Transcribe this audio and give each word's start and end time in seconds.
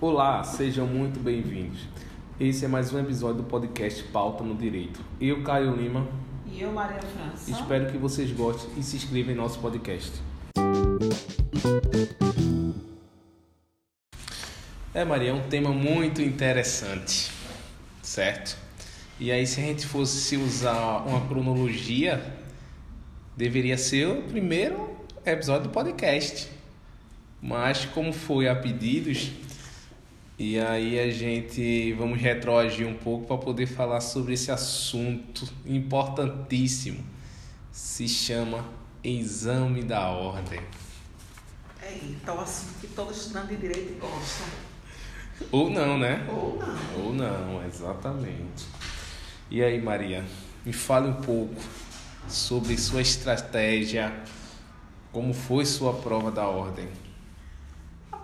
Olá, 0.00 0.42
sejam 0.42 0.86
muito 0.86 1.20
bem-vindos. 1.20 1.80
Esse 2.40 2.64
é 2.64 2.68
mais 2.68 2.94
um 2.94 2.98
episódio 2.98 3.42
do 3.42 3.44
podcast 3.44 4.02
Pauta 4.04 4.42
no 4.42 4.54
Direito. 4.54 5.00
Eu, 5.20 5.42
Caio 5.42 5.76
Lima. 5.76 6.08
E 6.46 6.62
eu, 6.62 6.72
Maria 6.72 7.02
França. 7.02 7.50
Espero 7.50 7.92
que 7.92 7.98
vocês 7.98 8.32
gostem 8.32 8.70
e 8.78 8.82
se 8.82 8.96
inscrevam 8.96 9.32
em 9.32 9.36
nosso 9.36 9.58
podcast. 9.58 10.12
É, 14.94 15.04
Maria, 15.04 15.30
é 15.30 15.34
um 15.34 15.46
tema 15.48 15.70
muito 15.70 16.22
interessante, 16.22 17.30
certo? 18.00 18.56
E 19.20 19.30
aí, 19.30 19.46
se 19.46 19.60
a 19.60 19.64
gente 19.64 19.86
fosse 19.86 20.38
usar 20.38 21.04
uma 21.06 21.20
cronologia, 21.28 22.34
deveria 23.36 23.76
ser 23.76 24.08
o 24.08 24.22
primeiro 24.22 24.96
episódio 25.26 25.64
do 25.64 25.70
podcast. 25.70 26.63
Mas, 27.46 27.84
como 27.84 28.10
foi 28.10 28.48
a 28.48 28.56
pedidos, 28.56 29.30
e 30.38 30.58
aí 30.58 30.98
a 30.98 31.10
gente 31.10 31.92
vamos 31.92 32.18
retroagir 32.18 32.88
um 32.88 32.94
pouco 32.94 33.26
para 33.26 33.36
poder 33.36 33.66
falar 33.66 34.00
sobre 34.00 34.32
esse 34.32 34.50
assunto 34.50 35.46
importantíssimo. 35.66 37.04
Se 37.70 38.08
chama 38.08 38.64
exame 39.04 39.82
da 39.82 40.08
ordem. 40.08 40.58
É, 41.82 41.98
então 42.04 42.40
assim 42.40 42.68
que 42.80 42.86
todo 42.86 43.12
estudante 43.12 43.48
de 43.48 43.56
direito 43.58 44.00
gosta. 44.00 44.44
Ou 45.52 45.68
não, 45.68 45.98
né? 45.98 46.26
Ou 46.26 46.58
não. 46.58 47.04
Ou 47.04 47.12
não, 47.12 47.66
exatamente. 47.66 48.64
E 49.50 49.62
aí, 49.62 49.82
Maria, 49.82 50.24
me 50.64 50.72
fale 50.72 51.08
um 51.08 51.20
pouco 51.20 51.60
sobre 52.26 52.78
sua 52.78 53.02
estratégia, 53.02 54.14
como 55.12 55.34
foi 55.34 55.66
sua 55.66 55.92
prova 55.92 56.30
da 56.30 56.48
ordem. 56.48 57.03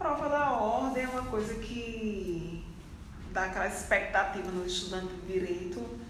Prova 0.00 0.30
da 0.30 0.52
ordem 0.52 1.04
é 1.04 1.08
uma 1.08 1.24
coisa 1.24 1.56
que 1.56 2.64
dá 3.32 3.44
aquela 3.44 3.66
expectativa 3.66 4.50
no 4.50 4.64
estudante 4.64 5.12
de 5.12 5.30
direito 5.30 6.00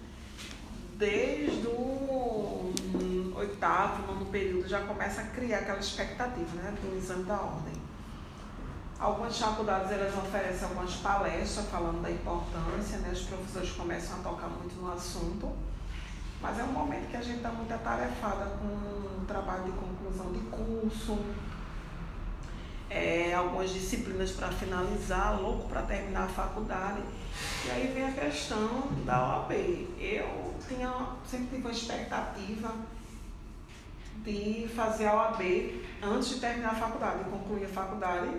desde 0.97 1.67
o 1.67 2.73
oitavo, 3.35 4.07
nono 4.07 4.27
período, 4.27 4.69
já 4.69 4.83
começa 4.83 5.23
a 5.23 5.25
criar 5.25 5.59
aquela 5.59 5.81
expectativa 5.81 6.55
né, 6.55 6.73
do 6.81 6.97
exame 6.97 7.25
da 7.25 7.35
ordem. 7.35 7.73
Algumas 8.97 9.37
faculdades 9.37 9.91
elas 9.91 10.17
oferecem 10.17 10.69
algumas 10.69 10.95
palestras 10.95 11.67
falando 11.67 12.01
da 12.01 12.13
importância, 12.13 12.99
né, 12.99 13.11
os 13.13 13.23
professores 13.23 13.73
começam 13.73 14.21
a 14.21 14.23
tocar 14.23 14.47
muito 14.51 14.81
no 14.81 14.93
assunto, 14.93 15.51
mas 16.41 16.61
é 16.61 16.63
um 16.63 16.73
momento 16.73 17.11
que 17.11 17.17
a 17.17 17.23
gente 17.23 17.39
está 17.39 17.51
muito 17.51 17.75
atarefada 17.75 18.45
com 18.51 18.67
o 18.67 19.25
trabalho 19.27 19.65
de 19.65 19.73
conclusão 19.73 20.31
de 20.31 20.39
curso, 20.43 21.19
é, 22.91 23.33
algumas 23.33 23.71
disciplinas 23.71 24.33
para 24.33 24.49
finalizar, 24.49 25.41
louco 25.41 25.69
para 25.69 25.83
terminar 25.83 26.25
a 26.25 26.29
faculdade. 26.29 27.01
E 27.65 27.71
aí 27.71 27.93
vem 27.95 28.05
a 28.05 28.13
questão 28.13 28.89
da 29.07 29.39
OAB. 29.39 29.53
Eu 29.99 30.55
tinha, 30.69 30.93
sempre 31.25 31.47
tive 31.47 31.63
uma 31.63 31.71
expectativa 31.71 32.75
de 34.25 34.69
fazer 34.75 35.07
a 35.07 35.15
OAB 35.15 35.41
antes 36.03 36.31
de 36.31 36.41
terminar 36.41 36.73
a 36.73 36.75
faculdade, 36.75 37.25
de 37.25 37.31
concluir 37.31 37.65
a 37.65 37.69
faculdade. 37.69 38.31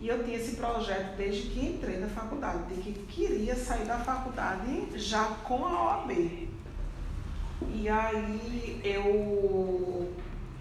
E 0.00 0.08
eu 0.08 0.22
tinha 0.22 0.36
esse 0.36 0.56
projeto 0.56 1.16
desde 1.16 1.48
que 1.48 1.60
entrei 1.64 1.98
na 1.98 2.08
faculdade, 2.08 2.74
de 2.74 2.82
que 2.82 2.92
queria 3.06 3.56
sair 3.56 3.86
da 3.86 3.98
faculdade 3.98 4.88
já 4.96 5.24
com 5.42 5.64
a 5.64 6.02
OAB. 6.02 6.10
E 7.72 7.88
aí 7.88 8.80
eu, 8.84 10.12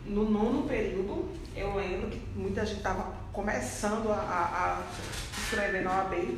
no 0.06 0.30
nono 0.30 0.68
período, 0.68 1.30
eu 1.56 1.76
lembro 1.76 2.10
que 2.10 2.20
muita 2.36 2.66
gente 2.66 2.78
estava 2.78 3.14
começando 3.32 4.12
a, 4.12 4.16
a, 4.16 4.78
a 4.78 4.84
escrever 5.38 5.84
na 5.84 5.98
OAB. 5.98 6.38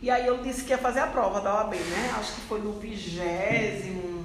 E 0.00 0.10
aí 0.10 0.26
eu 0.26 0.42
disse 0.42 0.64
que 0.64 0.70
ia 0.70 0.78
fazer 0.78 1.00
a 1.00 1.06
prova 1.06 1.40
da 1.40 1.54
OAB, 1.56 1.74
né? 1.74 2.14
Acho 2.18 2.34
que 2.34 2.40
foi 2.42 2.60
no 2.60 2.78
vigésimo, 2.78 4.24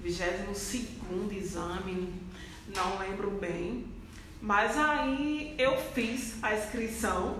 vigésimo 0.00 0.54
segundo 0.54 1.32
exame, 1.32 2.12
não 2.74 2.98
lembro 2.98 3.30
bem. 3.32 3.86
Mas 4.40 4.76
aí 4.78 5.54
eu 5.58 5.76
fiz 5.92 6.42
a 6.42 6.54
inscrição 6.54 7.36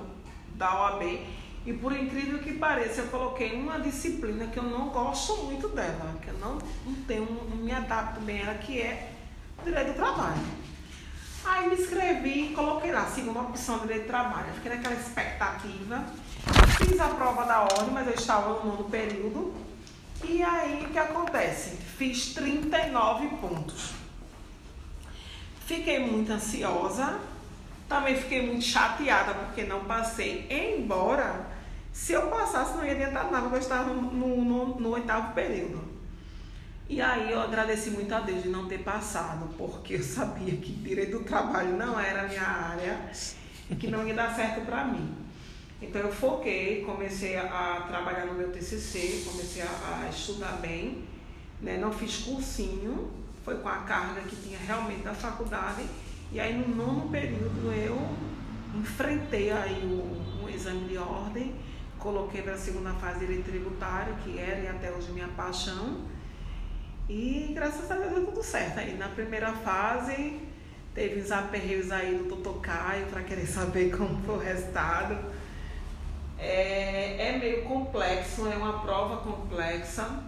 da 0.55 0.83
OAB 0.83 1.21
e 1.67 1.73
por 1.73 1.93
incrível 1.97 2.39
que 2.41 2.53
pareça, 2.55 3.01
eu 3.01 3.07
coloquei 3.07 3.55
uma 3.55 3.79
disciplina 3.79 4.47
que 4.49 4.59
eu 4.59 4.65
não 4.65 4.91
gosto 4.91 5.45
muito 5.45 5.69
dela, 5.69 6.15
que 6.21 6.29
eu 6.29 6.39
não, 6.39 6.59
não 6.85 6.95
tenho, 7.07 7.27
não 7.49 7.57
me 7.57 7.73
adapto 7.73 8.21
bem 8.21 8.41
a 8.41 8.51
ela, 8.51 8.55
que 8.59 8.81
é 8.81 9.14
direito 9.65 9.89
do 9.89 9.95
trabalho. 9.95 10.65
Aí 11.45 11.69
me 11.69 11.75
inscrevi 11.75 12.55
coloquei 12.55 12.91
lá, 12.91 13.07
segunda 13.07 13.41
opção 13.41 13.79
direito 13.81 14.05
do 14.05 14.09
trabalho. 14.09 14.53
Fiquei 14.55 14.77
naquela 14.77 14.95
expectativa. 14.95 16.05
Fiz 16.79 17.01
a 17.01 17.09
prova 17.09 17.45
da 17.45 17.63
ordem, 17.63 17.91
mas 17.93 18.07
eu 18.07 18.15
estava 18.15 18.55
no 18.55 18.71
nono 18.71 18.85
período. 18.85 19.55
E 20.23 20.43
aí 20.43 20.87
o 20.87 20.91
que 20.91 20.99
acontece? 20.99 21.77
Fiz 21.77 22.35
39 22.35 23.29
pontos. 23.37 23.93
Fiquei 25.67 25.99
muito 25.99 26.31
ansiosa, 26.31 27.19
também 27.89 28.17
fiquei 28.17 28.47
muito 28.47 28.65
chateada 28.65 29.33
porque 29.35 29.65
não 29.65 29.85
passei, 29.85 30.47
embora 30.51 31.47
se 31.93 32.13
eu 32.13 32.29
passasse 32.29 32.77
não 32.77 32.85
ia 32.85 32.93
adiantar 32.93 33.31
nada, 33.31 33.43
porque 33.43 33.57
eu 33.57 33.61
estava 33.61 33.85
no, 33.85 34.03
no, 34.03 34.45
no, 34.45 34.81
no 34.81 34.91
oitavo 34.91 35.33
período. 35.33 35.94
E 36.89 37.01
aí 37.01 37.33
eu 37.33 37.41
agradeci 37.41 37.91
muito 37.91 38.15
a 38.15 38.21
Deus 38.21 38.43
de 38.43 38.51
não 38.51 38.69
ter 38.69 38.79
passado, 38.79 39.49
porque 39.57 39.95
eu 39.95 40.03
sabia 40.03 40.55
que 40.57 40.71
direito 40.71 41.19
do 41.19 41.25
trabalho 41.25 41.77
não 41.77 41.99
era 41.99 42.23
a 42.23 42.29
minha 42.29 42.43
área 42.43 43.11
e 43.71 43.75
que 43.75 43.89
não 43.89 44.07
ia 44.07 44.15
dar 44.15 44.35
certo 44.35 44.67
para 44.67 44.85
mim. 44.85 45.15
Então 45.81 46.01
eu 46.01 46.13
foquei, 46.13 46.83
comecei 46.85 47.37
a, 47.37 47.85
trabalhar 47.89 48.27
no 48.27 48.35
meu 48.35 48.51
TCC, 48.51 49.25
comecei 49.31 49.63
a, 49.63 50.03
a 50.05 50.09
estudar 50.11 50.59
bem, 50.61 51.05
né? 51.61 51.79
não 51.79 51.93
fiz 51.93 52.19
cursinho, 52.19 53.11
foi 53.45 53.57
com 53.59 53.69
a 53.69 53.79
carga 53.79 54.21
que 54.23 54.37
tinha 54.37 54.59
realmente 54.59 55.03
da 55.03 55.15
faculdade. 55.15 55.85
E 56.31 56.39
aí 56.39 56.55
no 56.55 56.75
nono 56.75 57.09
período 57.11 57.73
eu 57.73 57.99
enfrentei 58.79 59.51
aí 59.51 59.85
o, 59.85 60.49
exame 60.49 60.89
de 60.89 60.97
ordem, 60.97 61.55
coloquei 61.99 62.43
para 62.43 62.55
a 62.55 62.59
segunda 62.59 62.93
fase 62.95 63.21
direito 63.21 63.45
tributário, 63.45 64.15
que 64.23 64.39
era 64.39 64.61
e 64.61 64.69
até 64.69 64.91
hoje 64.93 65.11
minha 65.11 65.29
paixão. 65.29 66.03
E 67.09 67.53
graças 67.55 67.91
a 67.91 67.97
Deus 67.97 68.13
deu 68.13 68.27
tudo 68.27 68.43
certo. 68.43 68.79
Aí 68.79 68.97
na 68.97 69.09
primeira 69.09 69.53
fase 69.53 70.41
teve 70.95 71.21
uns 71.21 71.31
aperreios 71.31 71.91
aí 71.91 72.17
do 72.17 72.25
doutor 72.25 72.61
Caio 72.61 73.07
para 73.07 73.23
querer 73.23 73.47
saber 73.47 73.95
como 73.97 74.23
foi 74.23 74.35
o 74.37 74.39
resultado. 74.39 75.17
É, 76.39 77.29
é 77.29 77.39
meio 77.39 77.63
complexo, 77.65 78.47
é 78.47 78.57
uma 78.57 78.81
prova 78.81 79.19
complexa. 79.19 80.23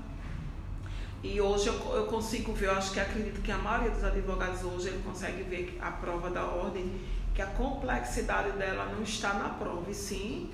E 1.23 1.41
hoje 1.41 1.67
eu, 1.67 1.75
eu 1.95 2.07
consigo 2.07 2.53
ver, 2.53 2.67
eu 2.67 2.73
acho 2.73 2.93
que 2.93 3.01
acredito 3.01 3.41
que 3.41 3.51
a 3.51 3.59
maioria 3.59 3.91
dos 3.91 4.05
advogados 4.05 4.63
hoje 4.63 4.89
ele 4.89 5.03
consegue 5.03 5.43
ver 5.43 5.77
a 5.81 5.91
prova 5.91 6.31
da 6.31 6.45
ordem, 6.45 6.93
que 7.35 7.43
a 7.43 7.47
complexidade 7.47 8.53
dela 8.53 8.87
não 8.95 9.03
está 9.03 9.35
na 9.35 9.49
prova, 9.49 9.91
e 9.91 9.95
sim 9.95 10.51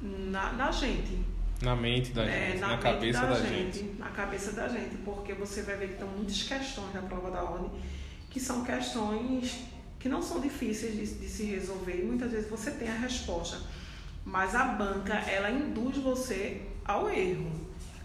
na, 0.00 0.52
na 0.52 0.70
gente. 0.70 1.18
Na 1.62 1.76
mente 1.76 2.12
da 2.12 2.24
é, 2.24 2.52
gente, 2.52 2.60
na, 2.60 2.68
na 2.68 2.78
cabeça 2.78 3.20
da, 3.20 3.26
da 3.28 3.40
gente, 3.40 3.78
gente, 3.78 3.98
Na 3.98 4.08
cabeça 4.08 4.52
da 4.52 4.68
gente, 4.68 4.96
porque 5.04 5.34
você 5.34 5.62
vai 5.62 5.76
ver 5.76 5.88
que 5.88 5.92
estão 5.94 6.08
muitas 6.08 6.42
questões 6.42 6.94
na 6.94 7.02
prova 7.02 7.30
da 7.30 7.42
ordem, 7.42 7.70
que 8.30 8.40
são 8.40 8.64
questões 8.64 9.64
que 9.98 10.08
não 10.08 10.22
são 10.22 10.40
difíceis 10.40 10.94
de, 10.94 11.18
de 11.20 11.28
se 11.28 11.44
resolver, 11.44 12.00
e 12.00 12.02
muitas 12.02 12.32
vezes 12.32 12.48
você 12.48 12.70
tem 12.70 12.88
a 12.88 12.94
resposta, 12.94 13.58
mas 14.24 14.54
a 14.54 14.64
banca, 14.64 15.14
ela 15.14 15.50
induz 15.50 15.98
você 15.98 16.62
ao 16.84 17.10
erro. 17.10 17.50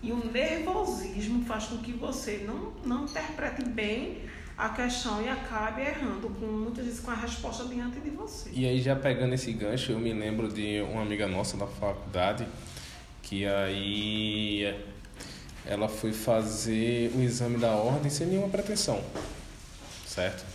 E 0.04 0.12
o 0.12 0.32
nervosismo 0.32 1.46
faz 1.46 1.66
com 1.66 1.78
que 1.78 1.94
você 1.94 2.44
não, 2.46 2.74
não 2.86 3.06
interprete 3.06 3.64
bem 3.64 4.20
a 4.58 4.70
questão 4.70 5.22
e 5.22 5.28
acabe 5.28 5.82
errando, 5.82 6.30
com, 6.30 6.46
muitas 6.46 6.86
vezes 6.86 7.00
com 7.00 7.12
a 7.12 7.16
resposta 7.16 7.66
diante 7.66 8.00
de 8.00 8.10
você. 8.10 8.50
E 8.54 8.66
aí, 8.66 8.80
já 8.82 8.96
pegando 8.96 9.34
esse 9.34 9.52
gancho, 9.52 9.92
eu 9.92 10.00
me 10.00 10.14
lembro 10.14 10.48
de 10.48 10.82
uma 10.82 11.02
amiga 11.02 11.28
nossa 11.28 11.58
da 11.58 11.68
faculdade, 11.68 12.48
que 13.26 13.46
aí 13.46 14.76
ela 15.66 15.90
foi 15.90 16.14
fazer 16.14 17.12
o 17.16 17.22
exame 17.22 17.58
da 17.58 17.72
ordem 17.72 18.10
sem 18.10 18.28
nenhuma 18.28 18.50
pretensão, 18.50 19.04
certo? 20.06 20.46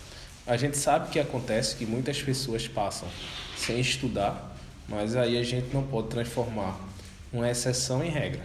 A 0.46 0.56
gente 0.56 0.78
sabe 0.78 1.10
que 1.10 1.18
acontece 1.18 1.76
que 1.76 1.84
muitas 1.84 2.22
pessoas 2.22 2.66
passam 2.68 3.08
sem 3.56 3.80
estudar, 3.80 4.56
mas 4.88 5.16
aí 5.16 5.36
a 5.36 5.42
gente 5.42 5.74
não 5.74 5.82
pode 5.82 6.08
transformar 6.08 6.78
uma 7.32 7.50
exceção 7.50 8.04
em 8.04 8.08
regra. 8.08 8.42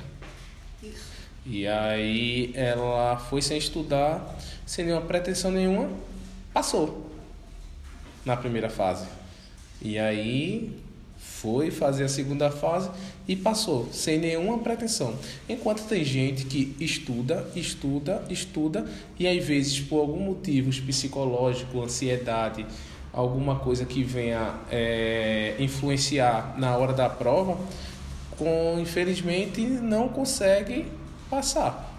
E 1.46 1.68
aí 1.68 2.52
ela 2.56 3.18
foi 3.18 3.44
sem 3.44 3.60
estudar, 3.60 4.36
sem 4.66 4.86
nenhuma 4.86 5.06
pretensão 5.06 5.52
nenhuma, 5.52 5.88
passou 6.52 7.12
na 8.26 8.36
primeira 8.36 8.72
fase. 8.72 9.06
E 9.80 10.00
aí 10.00 10.84
foi 11.42 11.72
fazer 11.72 12.06
a 12.06 12.10
segunda 12.10 12.50
fase 12.50 12.90
e 13.28 13.36
passou, 13.36 13.88
sem 13.92 14.18
nenhuma 14.18 14.60
pretensão. 14.60 15.16
Enquanto 15.50 15.84
tem 15.84 16.04
gente 16.04 16.46
que 16.46 16.76
estuda, 16.80 17.48
estuda, 17.56 18.24
estuda 18.30 18.86
e 19.20 19.28
às 19.28 19.44
vezes 19.46 19.80
por 19.80 20.00
algum 20.00 20.20
motivo 20.20 20.70
psicológico, 20.86 21.82
ansiedade, 21.82 22.66
alguma 23.12 23.58
coisa 23.58 23.86
que 23.86 24.04
venha 24.04 24.56
é, 24.72 25.56
influenciar 25.60 26.56
na 26.58 26.76
hora 26.78 26.94
da 26.94 27.10
prova, 27.10 27.58
com 28.38 28.78
infelizmente 28.80 29.62
não 29.62 30.10
consegue 30.10 30.86
passar. 31.30 31.94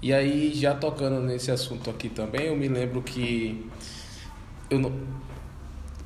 E 0.00 0.12
aí, 0.12 0.52
já 0.52 0.74
tocando 0.74 1.20
nesse 1.20 1.50
assunto 1.50 1.88
aqui 1.88 2.08
também, 2.08 2.46
eu 2.46 2.56
me 2.56 2.66
lembro 2.66 3.00
que 3.02 3.64
eu 4.68 4.80
não, 4.80 4.92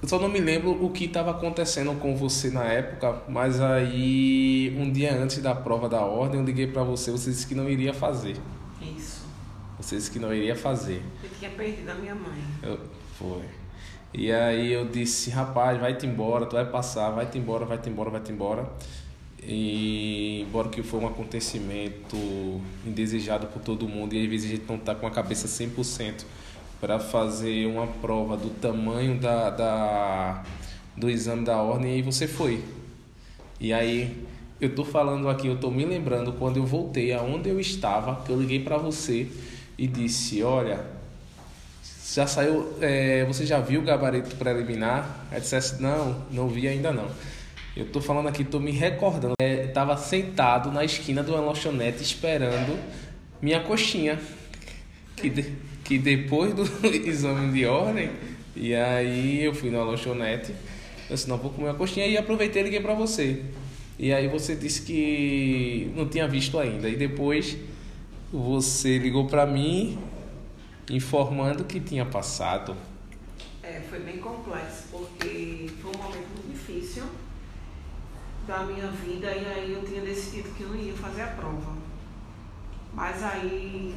eu 0.02 0.08
só 0.08 0.18
não 0.18 0.28
me 0.28 0.40
lembro 0.40 0.84
o 0.84 0.90
que 0.90 1.04
estava 1.04 1.30
acontecendo 1.30 1.98
com 1.98 2.14
você 2.14 2.50
na 2.50 2.64
época, 2.64 3.22
mas 3.28 3.60
aí 3.60 4.74
um 4.78 4.92
dia 4.92 5.14
antes 5.14 5.38
da 5.38 5.54
prova 5.54 5.88
da 5.88 6.00
ordem 6.00 6.38
eu 6.40 6.46
liguei 6.46 6.66
para 6.66 6.82
você, 6.82 7.10
você 7.10 7.30
disse 7.30 7.46
que 7.46 7.54
não 7.54 7.68
iria 7.68 7.94
fazer. 7.94 8.36
Isso. 8.80 9.24
Você 9.80 9.96
disse 9.96 10.10
que 10.10 10.18
não 10.18 10.32
iria 10.32 10.54
fazer. 10.54 11.02
Eu 11.22 11.30
tinha 11.38 11.50
perdido 11.50 11.90
a 11.90 11.94
minha 11.94 12.14
mãe. 12.14 12.42
Eu, 12.62 12.78
foi. 13.18 13.42
E 14.12 14.30
aí 14.30 14.72
eu 14.72 14.86
disse, 14.86 15.30
rapaz, 15.30 15.78
vai-te 15.80 16.06
embora, 16.06 16.46
tu 16.46 16.56
vai 16.56 16.64
passar, 16.64 17.10
vai-te 17.10 17.38
embora, 17.38 17.64
vai-te 17.64 17.88
embora, 17.88 18.10
vai-te 18.10 18.32
embora. 18.32 18.70
E 19.42 20.42
embora 20.48 20.68
que 20.68 20.82
foi 20.82 21.00
um 21.00 21.06
acontecimento 21.06 22.16
indesejado 22.84 23.46
por 23.46 23.62
todo 23.62 23.88
mundo 23.88 24.14
e 24.14 24.24
às 24.24 24.28
vezes 24.28 24.50
a 24.50 24.56
gente 24.56 24.68
não 24.68 24.76
está 24.76 24.94
com 24.94 25.06
a 25.06 25.10
cabeça 25.10 25.46
100% 25.46 26.24
para 26.80 26.98
fazer 26.98 27.66
uma 27.66 27.86
prova 27.86 28.36
do 28.36 28.50
tamanho 28.50 29.18
da, 29.18 29.50
da, 29.50 30.44
do 30.96 31.08
exame 31.08 31.44
da 31.44 31.56
ordem 31.56 31.98
e 31.98 32.02
você 32.02 32.26
foi. 32.28 32.62
E 33.58 33.72
aí 33.72 34.26
eu 34.60 34.74
tô 34.74 34.84
falando 34.84 35.28
aqui, 35.28 35.46
eu 35.46 35.58
tô 35.58 35.70
me 35.70 35.84
lembrando 35.84 36.32
quando 36.32 36.58
eu 36.58 36.64
voltei 36.64 37.12
aonde 37.12 37.48
eu 37.48 37.58
estava, 37.60 38.22
que 38.24 38.30
eu 38.30 38.40
liguei 38.40 38.60
para 38.60 38.76
você 38.76 39.28
e 39.78 39.86
disse, 39.86 40.42
olha, 40.42 40.84
já 42.14 42.26
saiu, 42.26 42.74
é, 42.80 43.24
você 43.24 43.44
já 43.44 43.60
viu 43.60 43.80
o 43.80 43.84
gabarito 43.84 44.36
preliminar? 44.36 45.26
Aí 45.30 45.40
dissesse, 45.40 45.82
não, 45.82 46.22
não 46.30 46.48
vi 46.48 46.68
ainda 46.68 46.92
não. 46.92 47.08
Eu 47.76 47.84
tô 47.90 48.00
falando 48.00 48.26
aqui, 48.28 48.42
tô 48.42 48.58
me 48.58 48.70
recordando. 48.70 49.34
É, 49.38 49.66
tava 49.66 49.96
sentado 49.98 50.72
na 50.72 50.82
esquina 50.82 51.22
de 51.22 51.30
uma 51.30 51.40
lanchonete 51.40 52.02
esperando 52.02 52.78
minha 53.42 53.60
coxinha. 53.60 54.18
Que, 55.14 55.28
de, 55.28 55.52
que 55.86 55.98
depois 55.98 56.52
do 56.52 56.64
exame 56.86 57.52
de 57.52 57.64
ordem, 57.64 58.10
e 58.56 58.74
aí 58.74 59.44
eu 59.44 59.54
fui 59.54 59.70
na 59.70 59.82
lanchonete. 59.84 60.52
Eu 61.08 61.14
disse, 61.14 61.28
não, 61.28 61.38
vou 61.38 61.52
comer 61.52 61.68
uma 61.68 61.74
coxinha 61.74 62.06
e 62.06 62.16
aproveitei 62.16 62.62
e 62.62 62.64
liguei 62.64 62.80
pra 62.80 62.94
você. 62.94 63.44
E 63.98 64.12
aí 64.12 64.26
você 64.26 64.56
disse 64.56 64.82
que 64.82 65.92
não 65.94 66.08
tinha 66.08 66.26
visto 66.26 66.58
ainda. 66.58 66.88
E 66.88 66.96
depois 66.96 67.56
você 68.32 68.98
ligou 68.98 69.26
pra 69.26 69.46
mim 69.46 69.98
informando 70.90 71.64
que 71.64 71.78
tinha 71.78 72.04
passado. 72.04 72.76
É, 73.62 73.80
foi 73.88 74.00
bem 74.00 74.18
complexo, 74.18 74.84
porque 74.90 75.70
foi 75.80 75.90
um 75.94 75.98
momento 75.98 76.26
muito 76.34 76.52
difícil 76.52 77.04
da 78.46 78.64
minha 78.64 78.88
vida 78.88 79.26
e 79.26 79.44
aí 79.46 79.72
eu 79.72 79.84
tinha 79.84 80.00
decidido 80.00 80.48
que 80.50 80.62
eu 80.62 80.68
não 80.68 80.76
ia 80.76 80.94
fazer 80.94 81.22
a 81.22 81.28
prova. 81.28 81.76
Mas 82.92 83.22
aí 83.22 83.94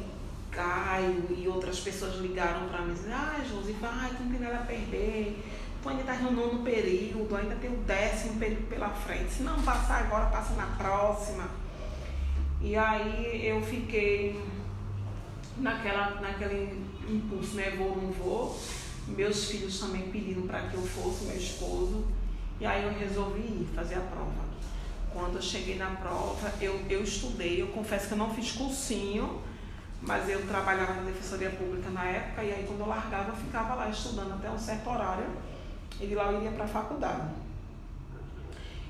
Caio 0.50 1.26
e 1.36 1.48
outras 1.48 1.80
pessoas 1.80 2.16
ligaram 2.16 2.68
para 2.68 2.82
mim 2.82 2.94
disseram, 2.94 3.16
ah, 3.16 3.40
Josi, 3.48 3.72
vai, 3.72 4.10
tu 4.10 4.22
não 4.22 4.30
tem 4.30 4.40
nada 4.40 4.56
a 4.56 4.66
perder, 4.66 5.42
tu 5.82 5.88
ainda 5.88 6.02
está 6.02 6.14
no 6.16 6.32
nono 6.32 6.62
período, 6.62 7.34
ainda 7.36 7.54
tem 7.56 7.72
o 7.72 7.76
décimo 7.78 8.38
período 8.38 8.68
pela 8.68 8.90
frente, 8.90 9.32
se 9.32 9.42
não 9.42 9.62
passar 9.62 10.04
agora, 10.04 10.26
passa 10.26 10.54
na 10.54 10.66
próxima. 10.76 11.48
E 12.60 12.76
aí 12.76 13.46
eu 13.46 13.62
fiquei 13.62 14.38
naquela, 15.56 16.20
naquele 16.20 16.84
impulso, 17.08 17.54
né, 17.54 17.70
vou, 17.76 17.96
não 17.96 18.10
vou. 18.12 18.60
Meus 19.08 19.50
filhos 19.50 19.80
também 19.80 20.10
pediram 20.10 20.42
para 20.42 20.62
que 20.62 20.74
eu 20.74 20.82
fosse, 20.82 21.24
meu 21.24 21.36
esposo. 21.36 22.04
E 22.60 22.66
aí 22.66 22.84
eu 22.84 22.92
resolvi 22.92 23.40
ir 23.40 23.68
fazer 23.74 23.94
a 23.94 24.00
prova. 24.00 24.50
Quando 25.12 25.36
eu 25.36 25.42
cheguei 25.42 25.76
na 25.76 25.90
prova, 25.90 26.52
eu, 26.60 26.80
eu 26.88 27.02
estudei, 27.02 27.60
eu 27.60 27.68
confesso 27.68 28.08
que 28.08 28.12
eu 28.12 28.18
não 28.18 28.32
fiz 28.32 28.52
cursinho, 28.52 29.40
mas 30.02 30.28
eu 30.28 30.46
trabalhava 30.46 30.94
na 30.94 31.02
Defensoria 31.02 31.50
Pública 31.50 31.90
na 31.90 32.04
época, 32.04 32.42
e 32.42 32.52
aí 32.52 32.64
quando 32.66 32.80
eu 32.80 32.88
largava, 32.88 33.30
eu 33.30 33.36
ficava 33.36 33.74
lá 33.74 33.88
estudando 33.88 34.32
até 34.32 34.50
um 34.50 34.58
certo 34.58 34.88
horário, 34.88 35.26
e 36.00 36.06
de 36.06 36.14
lá 36.14 36.32
eu 36.32 36.38
iria 36.38 36.52
para 36.52 36.64
a 36.64 36.68
faculdade. 36.68 37.28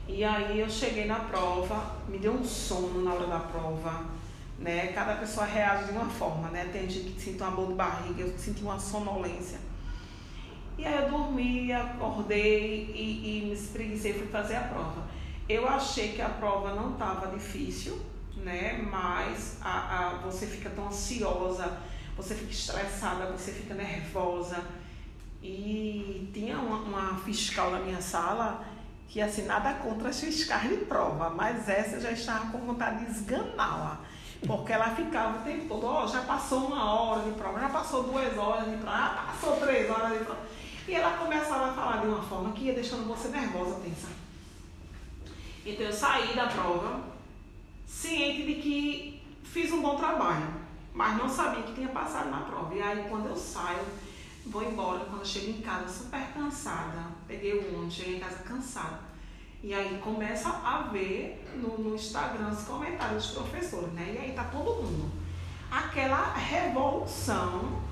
E 0.07 0.25
aí 0.25 0.61
eu 0.61 0.69
cheguei 0.69 1.07
na 1.07 1.21
prova, 1.21 1.97
me 2.09 2.19
deu 2.19 2.33
um 2.33 2.45
sono 2.45 3.03
na 3.03 3.15
hora 3.15 3.27
da 3.27 3.39
prova, 3.39 4.05
né? 4.59 4.89
Cada 4.89 5.15
pessoa 5.15 5.47
reage 5.47 5.85
de 5.85 5.93
uma 5.93 6.07
forma, 6.07 6.49
né? 6.49 6.69
Tem 6.73 6.89
gente 6.89 7.13
que 7.13 7.21
sente 7.21 7.43
uma 7.43 7.53
dor 7.53 7.69
de 7.69 7.75
barriga, 7.75 8.23
eu 8.23 8.39
senti 8.39 8.63
uma 8.63 8.79
sonolência. 8.79 9.59
E 10.77 10.85
aí 10.85 11.03
eu 11.03 11.11
dormi, 11.11 11.73
acordei 11.73 12.91
e, 12.95 13.41
e 13.41 13.47
me 13.47 13.53
espreguicei 13.53 14.15
fui 14.15 14.27
fazer 14.27 14.57
a 14.57 14.63
prova. 14.63 15.05
Eu 15.49 15.69
achei 15.69 16.13
que 16.13 16.23
a 16.23 16.29
prova 16.29 16.75
não 16.75 16.93
estava 16.93 17.27
difícil, 17.29 18.01
né? 18.43 18.87
Mas 18.91 19.57
a, 19.63 19.71
a, 19.99 20.15
você 20.17 20.47
fica 20.47 20.71
tão 20.71 20.89
ansiosa, 20.89 21.79
você 22.17 22.35
fica 22.35 22.51
estressada, 22.51 23.27
você 23.27 23.53
fica 23.53 23.75
nervosa. 23.75 24.65
E 25.43 26.31
tinha 26.35 26.59
uma, 26.59 26.79
uma 26.79 27.17
fiscal 27.19 27.71
na 27.71 27.81
minha 27.81 28.01
sala 28.01 28.65
que 29.09 29.21
assim, 29.21 29.45
nada 29.45 29.75
contra 29.75 30.09
as 30.09 30.21
fiscais 30.21 30.69
de 30.69 30.85
prova, 30.85 31.31
mas 31.31 31.69
essa 31.69 31.99
já 31.99 32.13
estava 32.13 32.51
com 32.53 32.59
vontade 32.59 33.05
de 33.05 33.11
esganá-la. 33.11 34.01
Porque 34.47 34.73
ela 34.73 34.95
ficava 34.95 35.41
o 35.41 35.43
tempo 35.43 35.67
todo, 35.69 35.85
ó, 35.87 36.05
oh, 36.05 36.09
já 36.09 36.23
passou 36.23 36.69
uma 36.69 36.93
hora 36.93 37.23
de 37.25 37.33
prova, 37.33 37.61
já 37.61 37.69
passou 37.69 38.05
duas 38.05 38.39
horas 38.39 38.71
de 38.71 38.77
prova, 38.77 38.97
já 38.97 39.09
passou 39.09 39.57
três 39.57 39.91
horas 39.91 40.19
de 40.19 40.25
prova. 40.25 40.41
E 40.87 40.95
ela 40.95 41.19
começava 41.19 41.71
a 41.71 41.73
falar 41.75 42.01
de 42.01 42.07
uma 42.07 42.23
forma 42.23 42.53
que 42.53 42.65
ia 42.65 42.73
deixando 42.73 43.07
você 43.07 43.29
nervosa, 43.29 43.81
tensa. 43.81 44.09
Então 45.67 45.85
eu 45.85 45.93
saí 45.93 46.35
da 46.35 46.47
prova 46.47 47.10
ciente 47.91 48.47
de 48.47 48.55
que 48.55 49.23
fiz 49.43 49.73
um 49.73 49.83
bom 49.83 49.97
trabalho, 49.97 50.47
mas 50.95 51.19
não 51.19 51.29
sabia 51.29 51.65
que 51.65 51.75
tinha 51.75 51.89
passado 51.89 52.31
na 52.31 52.41
prova. 52.41 52.73
E 52.73 52.81
aí 52.81 53.07
quando 53.09 53.27
eu 53.27 53.37
saio, 53.37 53.85
vou 54.47 54.63
embora, 54.63 55.01
quando 55.01 55.21
eu 55.21 55.27
chego 55.27 55.51
em 55.51 55.61
casa 55.61 55.89
super 55.89 56.23
cansada, 56.33 57.07
peguei 57.27 57.59
o 57.59 57.75
ônibus, 57.77 57.95
cheguei 57.95 58.17
em 58.17 58.21
casa 58.21 58.39
cansada. 58.39 59.01
E 59.63 59.75
aí 59.75 60.01
começa 60.03 60.49
a 60.49 60.89
ver 60.91 61.45
no, 61.57 61.77
no 61.79 61.95
Instagram 61.95 62.49
os 62.49 62.63
comentários 62.63 63.27
dos 63.27 63.35
professores, 63.35 63.93
né? 63.93 64.15
E 64.15 64.19
aí 64.19 64.33
tá 64.33 64.45
todo 64.45 64.83
mundo. 64.83 65.11
Aquela 65.71 66.33
revolução 66.35 67.83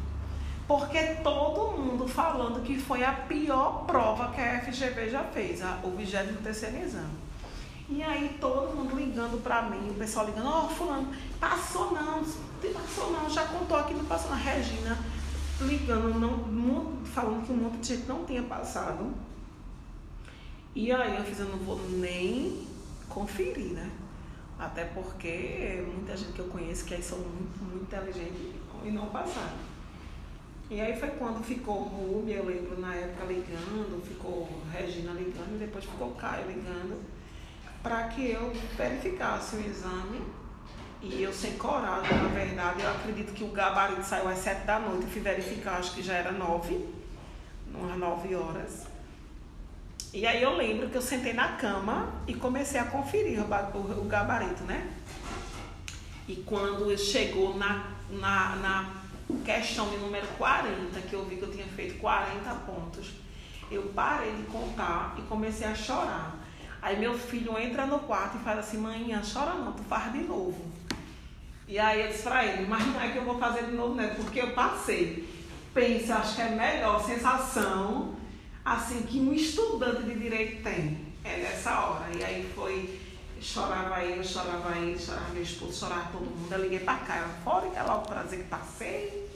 porque 0.66 1.02
todo 1.24 1.78
mundo 1.78 2.06
falando 2.06 2.62
que 2.62 2.78
foi 2.78 3.02
a 3.02 3.12
pior 3.12 3.84
prova 3.86 4.30
que 4.32 4.40
a 4.40 4.60
FGV 4.60 5.10
já 5.10 5.24
fez, 5.24 5.62
a, 5.62 5.80
o 5.82 5.90
23 5.90 6.62
exame. 6.84 7.27
E 7.90 8.02
aí 8.02 8.36
todo 8.38 8.76
mundo 8.76 8.94
ligando 8.94 9.42
para 9.42 9.62
mim, 9.62 9.90
o 9.90 9.94
pessoal 9.94 10.26
ligando, 10.26 10.46
ó, 10.46 10.66
oh, 10.66 10.68
fulano, 10.68 11.10
passou 11.40 11.92
não, 11.92 12.22
passou 12.22 13.12
não, 13.12 13.30
já 13.30 13.46
contou 13.46 13.78
aqui, 13.78 13.94
não 13.94 14.04
passou 14.04 14.30
na 14.30 14.36
Regina, 14.36 14.98
ligando, 15.62 16.18
não, 16.18 17.04
falando 17.06 17.46
que 17.46 17.52
um 17.52 17.56
monte 17.56 17.78
de 17.78 17.96
gente 17.96 18.06
não 18.06 18.26
tinha 18.26 18.42
passado. 18.42 19.10
E 20.74 20.92
aí 20.92 21.16
eu 21.16 21.24
fiz, 21.24 21.40
eu 21.40 21.46
não 21.46 21.58
vou 21.58 21.80
nem 21.88 22.68
conferir, 23.08 23.72
né? 23.72 23.90
Até 24.58 24.84
porque 24.84 25.82
muita 25.86 26.14
gente 26.14 26.32
que 26.32 26.40
eu 26.40 26.48
conheço 26.48 26.84
que 26.84 26.94
aí 26.94 27.02
são 27.02 27.18
muito, 27.18 27.64
muito 27.64 27.82
inteligentes 27.84 28.54
e 28.84 28.90
não 28.90 29.06
passaram. 29.06 29.56
E 30.70 30.78
aí 30.78 30.94
foi 31.00 31.08
quando 31.10 31.42
ficou 31.42 31.84
Ruby, 31.84 32.32
eu 32.32 32.44
lembro 32.44 32.78
na 32.78 32.94
época 32.94 33.24
ligando, 33.24 34.02
ficou 34.06 34.46
Regina 34.70 35.12
ligando, 35.12 35.56
e 35.56 35.58
depois 35.58 35.84
ficou 35.84 36.10
Caio 36.10 36.46
ligando, 36.46 37.00
para 37.88 38.04
que 38.08 38.30
eu 38.30 38.52
verificasse 38.76 39.56
o 39.56 39.60
exame. 39.60 40.20
E 41.00 41.22
eu 41.22 41.32
sem 41.32 41.56
coragem, 41.56 42.18
na 42.18 42.28
verdade, 42.28 42.82
eu 42.82 42.90
acredito 42.90 43.32
que 43.32 43.44
o 43.44 43.48
gabarito 43.48 44.02
saiu 44.02 44.28
às 44.28 44.38
sete 44.38 44.66
da 44.66 44.78
noite, 44.78 45.04
eu 45.04 45.08
fui 45.08 45.20
verificar, 45.20 45.78
acho 45.78 45.94
que 45.94 46.02
já 46.02 46.14
era 46.14 46.32
nove, 46.32 46.86
umas 47.72 47.96
nove 47.96 48.34
horas. 48.34 48.86
E 50.12 50.26
aí 50.26 50.42
eu 50.42 50.56
lembro 50.56 50.90
que 50.90 50.96
eu 50.96 51.02
sentei 51.02 51.32
na 51.32 51.52
cama 51.52 52.12
e 52.26 52.34
comecei 52.34 52.80
a 52.80 52.84
conferir 52.84 53.40
o, 53.40 54.04
gabarito, 54.04 54.64
né? 54.64 54.90
E 56.26 56.36
quando 56.36 56.96
chegou 56.98 57.56
na, 57.56 57.92
na, 58.10 58.56
na 58.56 58.90
questão 59.44 59.88
de 59.88 59.96
número 59.98 60.26
40, 60.36 61.00
que 61.02 61.14
eu 61.14 61.24
vi 61.24 61.36
que 61.36 61.42
eu 61.42 61.52
tinha 61.52 61.66
feito 61.66 61.98
40 62.00 62.54
pontos, 62.66 63.12
eu 63.70 63.82
parei 63.94 64.34
de 64.34 64.42
contar 64.44 65.14
e 65.16 65.22
comecei 65.22 65.66
a 65.66 65.74
chorar. 65.74 66.47
Aí 66.80 66.98
meu 66.98 67.18
filho 67.18 67.58
entra 67.58 67.86
no 67.86 67.98
quarto 68.00 68.38
e 68.38 68.40
fala 68.40 68.60
assim, 68.60 68.78
mãe, 68.78 69.10
chora 69.32 69.54
não, 69.54 69.72
tu 69.72 69.82
faz 69.84 70.12
de 70.12 70.20
novo. 70.20 70.70
E 71.66 71.78
aí 71.78 72.02
eu 72.02 72.08
disse 72.08 72.22
pra 72.22 72.44
ele, 72.44 72.66
mas 72.66 72.86
não 72.86 73.00
é 73.00 73.10
que 73.10 73.18
eu 73.18 73.24
vou 73.24 73.38
fazer 73.38 73.64
de 73.64 73.72
novo, 73.72 73.94
né? 73.94 74.14
Porque 74.16 74.40
eu 74.40 74.52
passei. 74.52 75.28
Pensa, 75.74 76.16
acho 76.16 76.36
que 76.36 76.42
é 76.42 76.50
melhor 76.50 77.04
sensação 77.04 78.14
assim 78.64 79.02
que 79.02 79.20
um 79.20 79.32
estudante 79.32 80.02
de 80.02 80.14
direito 80.14 80.62
tem. 80.62 81.08
É 81.24 81.36
nessa 81.38 81.78
hora. 81.80 82.06
E 82.16 82.24
aí 82.24 82.50
foi 82.54 82.98
Chorava 83.40 84.04
eu, 84.04 84.22
chorava 84.22 84.76
ele, 84.76 84.98
chorava 84.98 85.30
meu 85.32 85.42
esposo, 85.42 85.78
chorava 85.78 86.10
todo 86.10 86.24
mundo. 86.24 86.52
Eu 86.52 86.62
liguei 86.62 86.80
pra 86.80 86.96
cá, 86.96 87.18
eu 87.18 87.28
fora 87.44 87.70
que 87.70 87.76
é 87.76 87.82
logo 87.82 88.06
pra 88.06 88.24
dizer 88.24 88.38
que 88.38 88.44
passei. 88.44 89.30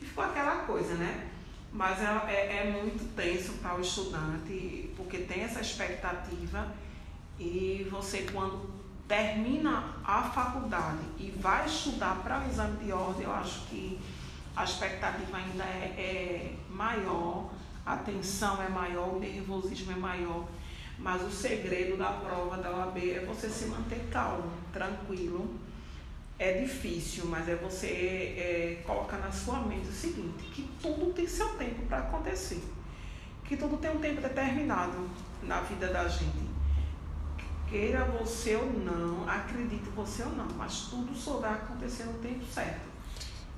E 0.00 0.06
ficou 0.06 0.24
aquela 0.24 0.64
coisa, 0.64 0.94
né? 0.94 1.28
Mas 1.74 2.00
é, 2.00 2.04
é, 2.04 2.56
é 2.58 2.70
muito 2.70 3.16
tenso 3.16 3.54
para 3.54 3.74
o 3.74 3.80
estudante, 3.80 4.92
porque 4.96 5.18
tem 5.18 5.42
essa 5.42 5.60
expectativa 5.60 6.72
e 7.36 7.84
você 7.90 8.28
quando 8.32 8.70
termina 9.08 9.96
a 10.04 10.22
faculdade 10.22 11.02
e 11.18 11.32
vai 11.32 11.66
estudar 11.66 12.22
para 12.22 12.44
o 12.44 12.48
exame 12.48 12.84
de 12.84 12.92
ordem, 12.92 13.24
eu 13.24 13.32
acho 13.32 13.66
que 13.66 14.00
a 14.54 14.62
expectativa 14.62 15.36
ainda 15.36 15.64
é, 15.64 15.94
é 15.98 16.56
maior, 16.70 17.50
a 17.84 17.96
tensão 17.96 18.62
é 18.62 18.68
maior, 18.68 19.16
o 19.16 19.18
nervosismo 19.18 19.90
é 19.90 19.96
maior. 19.96 20.46
Mas 20.96 21.22
o 21.22 21.30
segredo 21.30 21.96
da 21.96 22.12
prova 22.12 22.56
da 22.56 22.70
OAB 22.70 22.98
é 22.98 23.24
você 23.26 23.48
se 23.48 23.66
manter 23.66 24.08
calmo, 24.12 24.48
tranquilo. 24.72 25.58
É 26.38 26.60
difícil, 26.60 27.26
mas 27.26 27.48
é 27.48 27.54
você 27.54 27.86
é, 27.86 28.82
colocar 28.84 29.18
na 29.18 29.30
sua 29.30 29.60
mente 29.60 29.88
o 29.88 29.92
seguinte, 29.92 30.42
que 30.52 30.68
tudo 30.82 31.12
tem 31.12 31.28
seu 31.28 31.50
tempo 31.50 31.86
para 31.86 31.98
acontecer. 31.98 32.62
Que 33.44 33.56
tudo 33.56 33.76
tem 33.76 33.90
um 33.90 34.00
tempo 34.00 34.20
determinado 34.20 35.08
na 35.42 35.60
vida 35.60 35.88
da 35.88 36.08
gente. 36.08 36.54
Queira 37.68 38.04
você 38.04 38.56
ou 38.56 38.72
não, 38.72 39.28
acredite 39.28 39.88
você 39.94 40.22
ou 40.22 40.30
não, 40.30 40.48
mas 40.56 40.88
tudo 40.90 41.14
só 41.14 41.38
vai 41.38 41.52
acontecer 41.54 42.04
no 42.04 42.14
tempo 42.14 42.44
certo. 42.46 42.94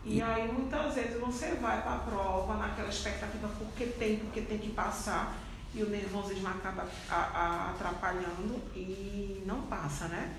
E 0.04 0.23
aí 0.23 0.50
muitas 0.52 0.95
vezes 0.95 1.18
você 1.18 1.54
vai 1.54 1.83
para 1.83 1.95
a 1.95 1.99
prova 1.99 2.54
naquela 2.56 2.88
expectativa 2.88 3.49
porque 3.59 3.87
tem, 3.87 4.18
porque 4.18 4.42
tem 4.42 4.59
que 4.59 4.71
passar 4.71 5.37
e 5.75 5.83
o 5.83 5.90
nervosismo 5.90 6.47
acaba 6.47 6.87
atrapalhando 7.11 8.62
e 8.75 9.42
não 9.45 9.62
passa, 9.62 10.06
né? 10.09 10.37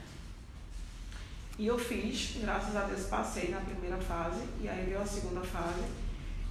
E 1.57 1.65
eu 1.65 1.77
fiz, 1.77 2.37
graças 2.39 2.75
a 2.75 2.81
Deus 2.81 3.07
passei 3.07 3.49
na 3.49 3.59
primeira 3.61 3.97
fase 3.97 4.41
e 4.61 4.69
aí 4.69 4.85
veio 4.85 5.01
a 5.01 5.05
segunda 5.05 5.41
fase. 5.41 5.81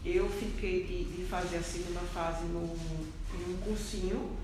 Eu 0.04 0.28
fiquei 0.28 0.84
de, 0.84 1.04
de 1.04 1.24
fazer 1.24 1.58
a 1.58 1.62
segunda 1.62 2.00
fase 2.00 2.44
no, 2.44 2.62
em 2.64 3.54
um 3.54 3.56
cursinho, 3.58 4.36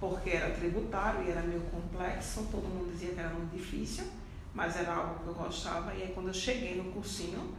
porque 0.00 0.30
era 0.30 0.54
tributário 0.54 1.24
e 1.24 1.30
era 1.30 1.42
meio 1.42 1.60
complexo, 1.62 2.48
todo 2.50 2.62
mundo 2.62 2.92
dizia 2.92 3.14
que 3.14 3.20
era 3.20 3.30
muito 3.30 3.56
difícil, 3.56 4.04
mas 4.52 4.76
era 4.76 4.92
algo 4.92 5.22
que 5.22 5.26
eu 5.28 5.34
gostava. 5.34 5.94
E 5.94 6.02
aí 6.02 6.12
quando 6.12 6.28
eu 6.28 6.34
cheguei 6.34 6.76
no 6.76 6.92
cursinho, 6.92 7.54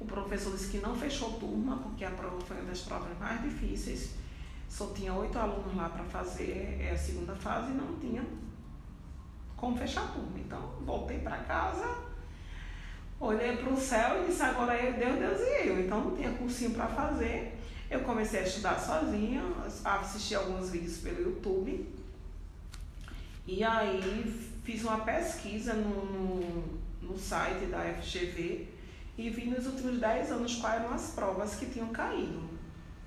o 0.00 0.04
professor 0.04 0.52
disse 0.52 0.70
que 0.70 0.78
não 0.78 0.96
fechou 0.96 1.32
turma, 1.32 1.76
porque 1.78 2.04
a 2.04 2.10
prova 2.10 2.40
foi 2.40 2.56
uma 2.56 2.66
das 2.66 2.80
provas 2.80 3.18
mais 3.18 3.42
difíceis 3.42 4.18
só 4.68 4.88
tinha 4.88 5.14
oito 5.14 5.38
alunos 5.38 5.74
lá 5.74 5.88
para 5.88 6.04
fazer 6.04 6.78
é, 6.80 6.90
a 6.92 6.98
segunda 6.98 7.34
fase 7.34 7.72
e 7.72 7.74
não 7.74 7.96
tinha 7.98 8.22
como 9.58 9.76
fechar 9.76 10.12
turma. 10.12 10.38
Então, 10.38 10.60
voltei 10.80 11.18
para 11.18 11.36
casa, 11.38 11.86
olhei 13.20 13.56
para 13.56 13.72
o 13.72 13.76
céu 13.76 14.22
e 14.22 14.28
disse, 14.28 14.42
agora 14.42 14.72
é 14.72 14.92
Deus, 14.92 15.18
Deus 15.18 15.40
e 15.40 15.68
eu. 15.68 15.80
Então, 15.80 16.04
não 16.04 16.16
tinha 16.16 16.32
cursinho 16.32 16.70
para 16.70 16.86
fazer. 16.86 17.58
Eu 17.90 18.00
comecei 18.00 18.40
a 18.40 18.44
estudar 18.44 18.78
sozinha, 18.78 19.42
assisti 19.84 20.34
alguns 20.34 20.70
vídeos 20.70 20.98
pelo 20.98 21.22
YouTube. 21.22 21.86
E 23.46 23.64
aí, 23.64 24.50
fiz 24.64 24.84
uma 24.84 25.00
pesquisa 25.00 25.74
no, 25.74 26.04
no, 26.04 26.78
no 27.02 27.18
site 27.18 27.66
da 27.66 27.80
FGV 27.94 28.68
e 29.16 29.30
vi 29.30 29.46
nos 29.46 29.66
últimos 29.66 29.98
dez 29.98 30.30
anos 30.30 30.56
quais 30.56 30.82
eram 30.82 30.94
as 30.94 31.10
provas 31.10 31.54
que 31.56 31.66
tinham 31.66 31.88
caído 31.88 32.58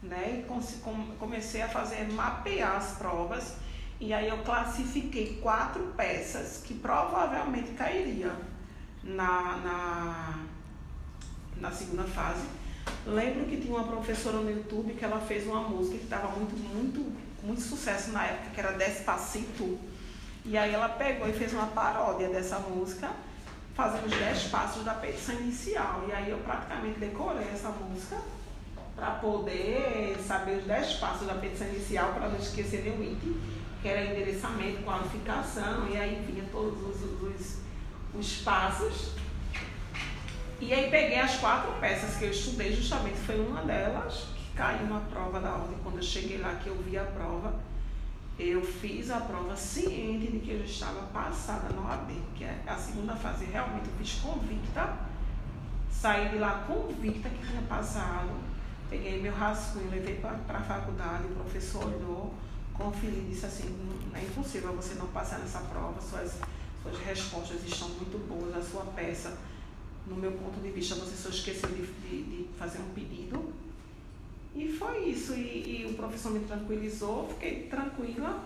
né? 0.02 0.44
E 0.44 1.16
comecei 1.20 1.62
a 1.62 1.70
fazer 1.70 2.12
mapear 2.12 2.78
as 2.78 2.98
provas 2.98 3.56
e 4.02 4.12
aí 4.12 4.28
eu 4.28 4.40
classifiquei 4.40 5.38
quatro 5.44 5.94
peças 5.96 6.64
que 6.66 6.74
provavelmente 6.74 7.74
cairiam 7.74 8.36
na, 9.04 9.58
na, 9.58 10.40
na 11.58 11.72
segunda 11.72 12.04
fase. 12.06 12.42
Lembro 13.06 13.46
que 13.46 13.58
tinha 13.58 13.72
uma 13.72 13.84
professora 13.84 14.38
no 14.38 14.50
YouTube 14.50 14.96
que 14.96 15.06
ela 15.06 15.20
fez 15.22 15.46
uma 15.46 15.62
música 15.62 16.00
que 16.00 16.06
estava 16.06 16.30
muito, 16.30 16.56
muito, 16.58 17.16
muito 17.44 17.62
sucesso 17.62 18.10
na 18.10 18.26
época, 18.26 18.50
que 18.56 18.60
era 18.60 18.72
Despacito. 18.72 19.78
E 20.44 20.58
aí 20.58 20.74
ela 20.74 20.90
pegou 20.90 21.30
e 21.30 21.34
fez 21.34 21.54
uma 21.54 21.68
paródia 21.68 22.28
dessa 22.30 22.58
música, 22.58 23.12
fazendo 23.76 24.08
os 24.08 24.18
10 24.18 24.46
passos 24.46 24.84
da 24.84 24.96
petição 24.96 25.36
inicial. 25.36 26.06
E 26.10 26.12
aí 26.12 26.32
eu 26.32 26.40
praticamente 26.40 27.00
decorei 27.00 27.48
essa 27.54 27.70
música 27.70 28.18
para 28.96 29.12
poder 29.12 30.18
saber 30.28 30.58
os 30.58 30.66
10 30.66 30.94
passos 30.94 31.28
da 31.28 31.36
petição 31.36 31.68
inicial, 31.68 32.14
para 32.14 32.30
não 32.30 32.40
esquecer 32.40 32.84
nenhum 32.84 33.04
item, 33.04 33.61
que 33.82 33.88
era 33.88 34.06
endereçamento, 34.06 34.84
qualificação, 34.84 35.88
e 35.90 35.98
aí 35.98 36.24
vinha 36.26 36.44
todos 36.52 36.80
os, 36.82 37.22
os, 37.22 37.58
os 38.14 38.38
passos. 38.42 39.12
E 40.60 40.72
aí 40.74 40.92
peguei 40.92 41.20
as 41.20 41.38
quatro 41.38 41.72
peças 41.80 42.18
que 42.18 42.26
eu 42.26 42.32
estudei, 42.32 42.76
justamente 42.76 43.18
foi 43.18 43.40
uma 43.40 43.64
delas 43.64 44.28
que 44.36 44.56
caiu 44.56 44.86
na 44.88 45.00
prova 45.00 45.40
da 45.40 45.54
ordem. 45.54 45.78
Quando 45.84 45.98
eu 45.98 46.04
cheguei 46.04 46.38
lá, 46.38 46.56
que 46.56 46.68
eu 46.68 46.76
vi 46.84 46.98
a 46.98 47.04
prova, 47.04 47.60
eu 48.38 48.64
fiz 48.64 49.10
a 49.10 49.22
prova 49.22 49.56
ciente 49.56 50.32
de 50.32 50.40
que 50.40 50.52
eu 50.52 50.60
já 50.60 50.66
estava 50.66 51.02
passada 51.08 51.74
na 51.74 51.82
OAB, 51.82 52.12
que 52.36 52.44
é 52.44 52.62
a 52.68 52.76
segunda 52.76 53.16
fase. 53.16 53.46
Realmente 53.46 53.88
eu 53.88 53.94
fiz 53.98 54.20
convicta, 54.22 54.98
saí 55.90 56.30
de 56.30 56.38
lá 56.38 56.64
convicta 56.68 57.30
que 57.30 57.48
tinha 57.48 57.62
passado 57.64 58.52
Peguei 58.92 59.22
meu 59.22 59.34
rascunho, 59.34 59.90
levei 59.90 60.16
para 60.16 60.58
a 60.58 60.62
faculdade, 60.62 61.24
o 61.24 61.36
professor 61.36 61.86
olhou, 61.86 62.34
conferiu 62.82 63.20
e 63.20 63.30
disse 63.30 63.46
assim, 63.46 63.64
é 64.14 64.24
impossível 64.24 64.74
você 64.74 64.96
não 64.96 65.08
passar 65.08 65.40
nessa 65.40 65.60
prova, 65.60 66.02
suas, 66.02 66.38
suas 66.82 66.98
respostas 67.00 67.64
estão 67.64 67.90
muito 67.90 68.18
boas, 68.28 68.56
a 68.56 68.62
sua 68.62 68.86
peça, 68.96 69.38
no 70.08 70.16
meu 70.16 70.32
ponto 70.32 70.60
de 70.60 70.72
vista, 70.72 70.96
você 70.96 71.16
só 71.16 71.30
esqueceu 71.30 71.70
de, 71.70 71.86
de, 71.86 72.24
de 72.24 72.50
fazer 72.58 72.80
um 72.80 72.90
pedido. 72.94 73.54
E 74.56 74.68
foi 74.68 75.06
isso, 75.06 75.34
e, 75.34 75.82
e, 75.82 75.86
o 75.86 75.94
professor 75.94 76.32
me 76.32 76.40
tranquilizou, 76.42 77.30
fiquei 77.30 77.68
tranquila. 77.68 78.44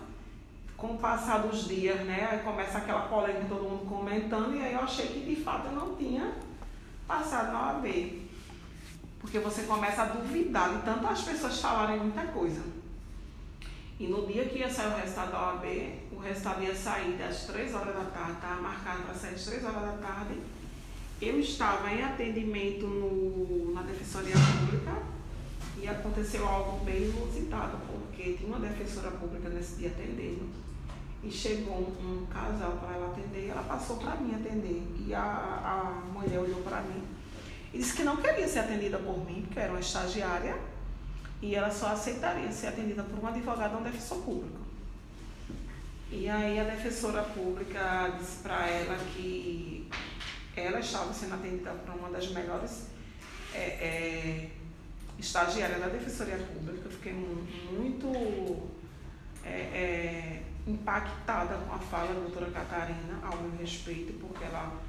Com 0.76 0.88
o 0.88 0.98
passar 0.98 1.38
dos 1.38 1.66
dias, 1.66 1.98
né? 2.04 2.28
Aí 2.30 2.40
começa 2.40 2.76
aquela 2.76 3.08
polêmica, 3.08 3.46
todo 3.48 3.62
mundo 3.62 3.88
comentando, 3.88 4.54
e 4.54 4.60
aí 4.60 4.74
eu 4.74 4.80
achei 4.80 5.06
que 5.06 5.20
de 5.20 5.42
fato 5.42 5.68
eu 5.68 5.72
não 5.72 5.96
tinha 5.96 6.34
passado 7.08 7.50
na 7.50 7.68
OAB. 7.68 7.86
Porque 9.18 9.38
você 9.38 9.62
começa 9.62 10.02
a 10.02 10.04
duvidar 10.04 10.76
de 10.76 10.82
tanto 10.82 11.06
as 11.06 11.22
pessoas 11.22 11.58
falarem 11.58 11.98
muita 11.98 12.26
coisa. 12.26 12.62
E 13.98 14.06
no 14.06 14.26
dia 14.26 14.44
que 14.44 14.58
ia 14.58 14.70
sair 14.70 14.92
o 14.92 14.96
resultado 14.96 15.32
da 15.32 15.52
OAB, 15.52 15.64
o 16.12 16.18
resultado 16.18 16.62
ia 16.62 16.74
sair 16.74 17.16
das 17.16 17.44
3 17.46 17.74
horas 17.74 17.94
da 17.94 18.04
tarde, 18.04 18.32
estava 18.32 18.60
marcado 18.60 19.02
para 19.04 19.14
sair 19.14 19.34
às 19.34 19.44
3 19.44 19.64
horas 19.64 19.82
da 19.82 19.96
tarde. 20.06 20.34
Eu 21.20 21.40
estava 21.40 21.90
em 21.90 22.02
atendimento 22.02 22.86
no, 22.86 23.72
na 23.72 23.82
Defensoria 23.82 24.34
Pública 24.34 25.02
e 25.80 25.88
aconteceu 25.88 26.46
algo 26.46 26.84
bem 26.84 27.04
inusitado, 27.04 27.78
porque 27.86 28.34
tinha 28.34 28.48
uma 28.48 28.60
defensora 28.60 29.10
pública 29.12 29.48
nesse 29.48 29.76
dia 29.76 29.88
atendendo 29.88 30.46
e 31.22 31.30
chegou 31.30 31.78
um, 31.78 32.26
casal 32.26 32.72
para 32.72 32.94
ela 32.94 33.06
atender, 33.08 33.48
ela 33.48 33.62
passou 33.62 33.96
para 33.96 34.16
mim 34.16 34.34
atender 34.34 34.82
e 35.06 35.14
a, 35.14 35.22
a 35.22 36.12
mulher 36.12 36.38
olhou 36.38 36.62
para 36.62 36.82
mim 36.82 37.02
e 37.72 37.78
disse 37.78 37.96
que 37.96 38.04
não 38.04 38.16
queria 38.16 38.46
ser 38.46 38.60
atendida 38.60 38.98
por 38.98 39.24
mim, 39.24 39.42
porque 39.42 39.58
era 39.58 39.72
uma 39.72 39.80
estagiária, 39.80 40.56
e 41.46 41.54
ela 41.54 41.70
só 41.70 41.92
aceitaria 41.92 42.50
ser 42.50 42.66
atendida 42.66 43.04
por 43.04 43.22
um 43.22 43.28
advogado 43.28 43.74
ou 43.74 43.80
um 43.80 43.84
defensor 43.84 44.18
público. 44.22 44.58
E 46.10 46.28
aí 46.28 46.58
a 46.58 46.64
defensora 46.64 47.22
pública 47.22 48.12
disse 48.18 48.42
para 48.42 48.66
ela 48.66 48.98
que 49.14 49.88
ela 50.56 50.80
estava 50.80 51.14
sendo 51.14 51.34
atendida 51.34 51.70
por 51.70 51.94
uma 51.94 52.10
das 52.10 52.28
melhores 52.32 52.86
é, 53.54 53.58
é, 53.58 54.50
estagiárias 55.20 55.78
da 55.78 55.86
Defensoria 55.86 56.36
Pública. 56.36 56.80
Eu 56.86 56.90
fiquei 56.90 57.12
muito 57.12 58.68
é, 59.44 59.48
é, 59.48 60.42
impactada 60.66 61.58
com 61.58 61.74
a 61.74 61.78
fala 61.78 62.12
da 62.12 62.20
doutora 62.22 62.50
Catarina 62.50 63.20
ao 63.22 63.36
meu 63.36 63.56
respeito, 63.60 64.14
porque 64.14 64.42
ela 64.42 64.80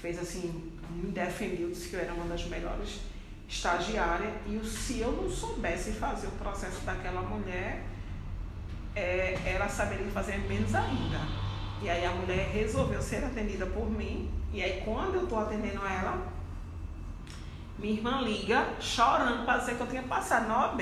fez 0.00 0.18
assim 0.18 0.72
me 0.88 1.10
defendeu, 1.10 1.68
disse 1.68 1.90
que 1.90 1.96
eu 1.96 2.00
era 2.00 2.14
uma 2.14 2.24
das 2.24 2.46
melhores 2.46 3.00
estagiárias 3.48 4.32
e 4.46 4.64
se 4.64 5.00
eu 5.00 5.12
não 5.12 5.30
soubesse 5.30 5.92
fazer 5.92 6.26
o 6.26 6.32
processo 6.32 6.80
daquela 6.84 7.22
mulher, 7.22 7.84
é, 8.94 9.38
ela 9.44 9.68
saberia 9.68 10.10
fazer 10.10 10.38
menos 10.48 10.74
ainda. 10.74 11.20
E 11.82 11.90
aí 11.90 12.04
a 12.04 12.10
mulher 12.10 12.48
resolveu 12.52 13.00
ser 13.00 13.24
atendida 13.24 13.66
por 13.66 13.90
mim 13.90 14.30
e 14.52 14.62
aí 14.62 14.82
quando 14.84 15.16
eu 15.16 15.24
estou 15.24 15.38
atendendo 15.38 15.84
ela, 15.86 16.32
minha 17.78 17.94
irmã 17.94 18.22
liga 18.22 18.68
chorando 18.80 19.44
para 19.44 19.58
dizer 19.58 19.76
que 19.76 19.82
eu 19.82 19.86
tinha 19.86 20.02
passado 20.02 20.48
na 20.48 20.68
OAB. 20.68 20.80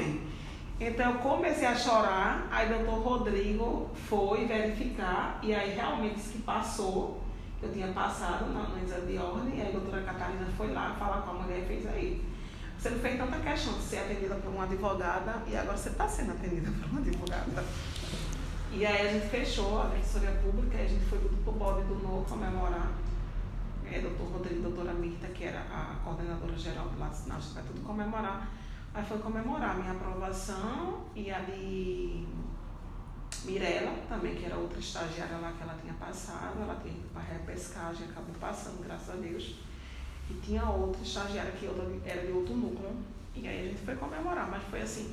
Então 0.80 1.12
eu 1.12 1.18
comecei 1.18 1.66
a 1.66 1.74
chorar, 1.74 2.48
aí 2.50 2.72
o 2.72 2.78
doutor 2.78 3.02
Rodrigo 3.02 3.90
foi 4.08 4.46
verificar 4.46 5.38
e 5.42 5.54
aí 5.54 5.74
realmente 5.74 6.16
disse 6.16 6.32
que 6.32 6.42
passou 6.42 7.24
eu 7.64 7.72
tinha 7.72 7.88
passado 7.88 8.44
no 8.46 8.82
exame 8.82 9.12
de 9.12 9.18
ordem, 9.18 9.56
e 9.56 9.62
aí 9.62 9.68
a 9.68 9.78
doutora 9.78 10.02
Catarina 10.02 10.46
foi 10.56 10.70
lá 10.72 10.94
falar 10.98 11.22
com 11.22 11.30
a 11.30 11.34
mulher 11.34 11.60
e 11.60 11.66
fez 11.66 11.86
aí. 11.86 12.22
Você 12.84 12.90
não 12.90 12.98
fez 12.98 13.16
tanta 13.18 13.38
questão 13.38 13.72
de 13.72 13.82
ser 13.82 13.96
atendida 13.96 14.34
por 14.34 14.50
uma 14.50 14.64
advogada 14.64 15.42
e 15.46 15.56
agora 15.56 15.74
você 15.74 15.88
está 15.88 16.06
sendo 16.06 16.32
atendida 16.32 16.70
por 16.70 16.90
uma 16.90 17.00
advogada. 17.00 17.64
E 18.70 18.84
aí 18.84 19.08
a 19.08 19.10
gente 19.10 19.26
fechou 19.30 19.80
a 19.80 19.86
defensoria 19.86 20.32
pública 20.32 20.76
e 20.76 20.82
a 20.82 20.86
gente 20.86 21.02
foi 21.06 21.18
para 21.18 21.50
o 21.50 21.56
bode 21.56 21.86
do 21.86 21.94
novo 21.94 22.26
comemorar. 22.28 22.92
É, 23.90 24.00
doutor 24.00 24.26
Rodrigo 24.32 24.56
e 24.56 24.62
doutora 24.64 24.92
Mirta, 24.92 25.28
que 25.28 25.44
era 25.44 25.60
a 25.60 25.98
coordenadora 26.04 26.54
geral 26.58 26.86
do 26.88 27.00
Lato 27.00 27.16
Sinal, 27.16 27.40
vai 27.54 27.62
tudo 27.62 27.80
comemorar 27.82 28.50
Aí 28.92 29.02
foi 29.02 29.16
comemorar 29.16 29.70
a 29.70 29.74
minha 29.76 29.92
aprovação 29.92 31.06
e 31.16 31.30
a 31.30 31.38
de 31.38 32.26
Mirella, 33.46 33.96
também, 34.10 34.34
que 34.34 34.44
era 34.44 34.58
outra 34.58 34.78
estagiária 34.78 35.38
lá 35.38 35.52
que 35.52 35.62
ela 35.62 35.78
tinha 35.80 35.94
passado, 35.94 36.60
ela 36.60 36.74
teve 36.74 37.00
para 37.14 37.22
repescagem, 37.22 38.10
acabou 38.10 38.34
passando, 38.38 38.84
graças 38.84 39.08
a 39.08 39.16
Deus. 39.16 39.54
E 40.30 40.34
tinha 40.44 40.64
outra 40.64 41.02
estagiária 41.02 41.52
que 41.52 41.68
era 42.04 42.26
de 42.26 42.32
outro 42.32 42.54
núcleo. 42.54 42.90
E 43.34 43.46
aí 43.46 43.60
a 43.60 43.68
gente 43.68 43.80
foi 43.84 43.96
comemorar, 43.96 44.48
mas 44.50 44.62
foi 44.70 44.80
assim, 44.80 45.12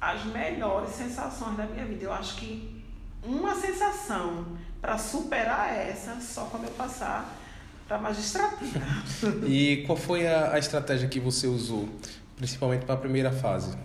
as 0.00 0.24
melhores 0.24 0.90
sensações 0.90 1.56
da 1.56 1.66
minha 1.66 1.84
vida. 1.84 2.04
Eu 2.04 2.12
acho 2.12 2.36
que 2.36 2.82
uma 3.22 3.54
sensação 3.54 4.56
para 4.80 4.98
superar 4.98 5.72
essa, 5.72 6.20
só 6.20 6.46
quando 6.46 6.64
eu 6.64 6.70
passar 6.72 7.38
para 7.86 7.98
magistratura. 7.98 8.82
e 9.46 9.84
qual 9.86 9.96
foi 9.96 10.26
a, 10.26 10.54
a 10.54 10.58
estratégia 10.58 11.08
que 11.08 11.20
você 11.20 11.46
usou, 11.46 11.88
principalmente 12.36 12.84
para 12.84 12.94
a 12.94 12.98
primeira 12.98 13.30
fase? 13.30 13.76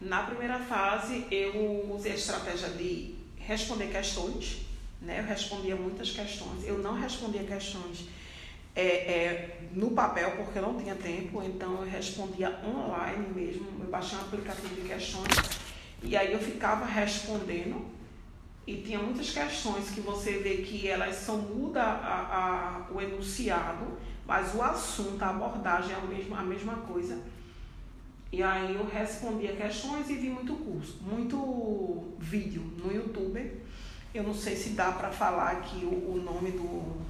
Na 0.00 0.22
primeira 0.22 0.58
fase, 0.58 1.26
eu 1.30 1.92
usei 1.94 2.12
a 2.12 2.14
estratégia 2.14 2.68
de 2.70 3.14
responder 3.36 3.88
questões, 3.88 4.62
né? 5.00 5.20
Eu 5.20 5.24
respondia 5.24 5.76
muitas 5.76 6.10
questões. 6.10 6.64
Eu 6.64 6.78
não 6.78 6.94
respondia 6.94 7.44
questões 7.44 8.06
é, 8.74 8.82
é, 8.82 9.58
no 9.72 9.90
papel 9.90 10.32
porque 10.36 10.58
eu 10.58 10.62
não 10.62 10.78
tinha 10.78 10.94
tempo, 10.94 11.42
então 11.42 11.82
eu 11.82 11.90
respondia 11.90 12.60
online 12.64 13.26
mesmo. 13.34 13.66
Eu 13.80 13.90
baixei 13.90 14.18
um 14.18 14.22
aplicativo 14.22 14.74
de 14.74 14.88
questões 14.88 15.28
e 16.02 16.16
aí 16.16 16.32
eu 16.32 16.38
ficava 16.38 16.84
respondendo. 16.84 17.92
E 18.64 18.76
tinha 18.76 18.98
muitas 19.00 19.30
questões 19.30 19.90
que 19.90 20.00
você 20.00 20.38
vê 20.38 20.58
que 20.58 20.86
elas 20.86 21.16
só 21.16 21.36
muda 21.36 21.82
a, 21.82 22.86
a, 22.86 22.92
o 22.92 23.00
enunciado, 23.00 23.98
mas 24.24 24.54
o 24.54 24.62
assunto, 24.62 25.20
a 25.20 25.30
abordagem 25.30 25.92
é 25.92 25.96
a 25.96 26.00
mesma, 26.02 26.38
a 26.38 26.44
mesma 26.44 26.76
coisa. 26.76 27.18
E 28.30 28.40
aí 28.40 28.74
eu 28.76 28.86
respondia 28.86 29.56
questões 29.56 30.08
e 30.08 30.14
vi 30.14 30.30
muito 30.30 30.54
curso, 30.54 31.00
muito 31.02 32.14
vídeo 32.18 32.62
no 32.78 32.94
YouTube. 32.94 33.60
Eu 34.14 34.22
não 34.22 34.32
sei 34.32 34.54
se 34.54 34.70
dá 34.70 34.92
para 34.92 35.10
falar 35.10 35.50
aqui 35.50 35.84
o, 35.84 36.12
o 36.12 36.22
nome 36.22 36.52
do, 36.52 37.02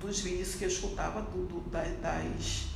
dos 0.00 0.20
vídeos 0.20 0.54
que 0.54 0.64
eu 0.64 0.68
escutava 0.68 1.20
do, 1.22 1.46
do, 1.46 1.60
das, 1.70 2.68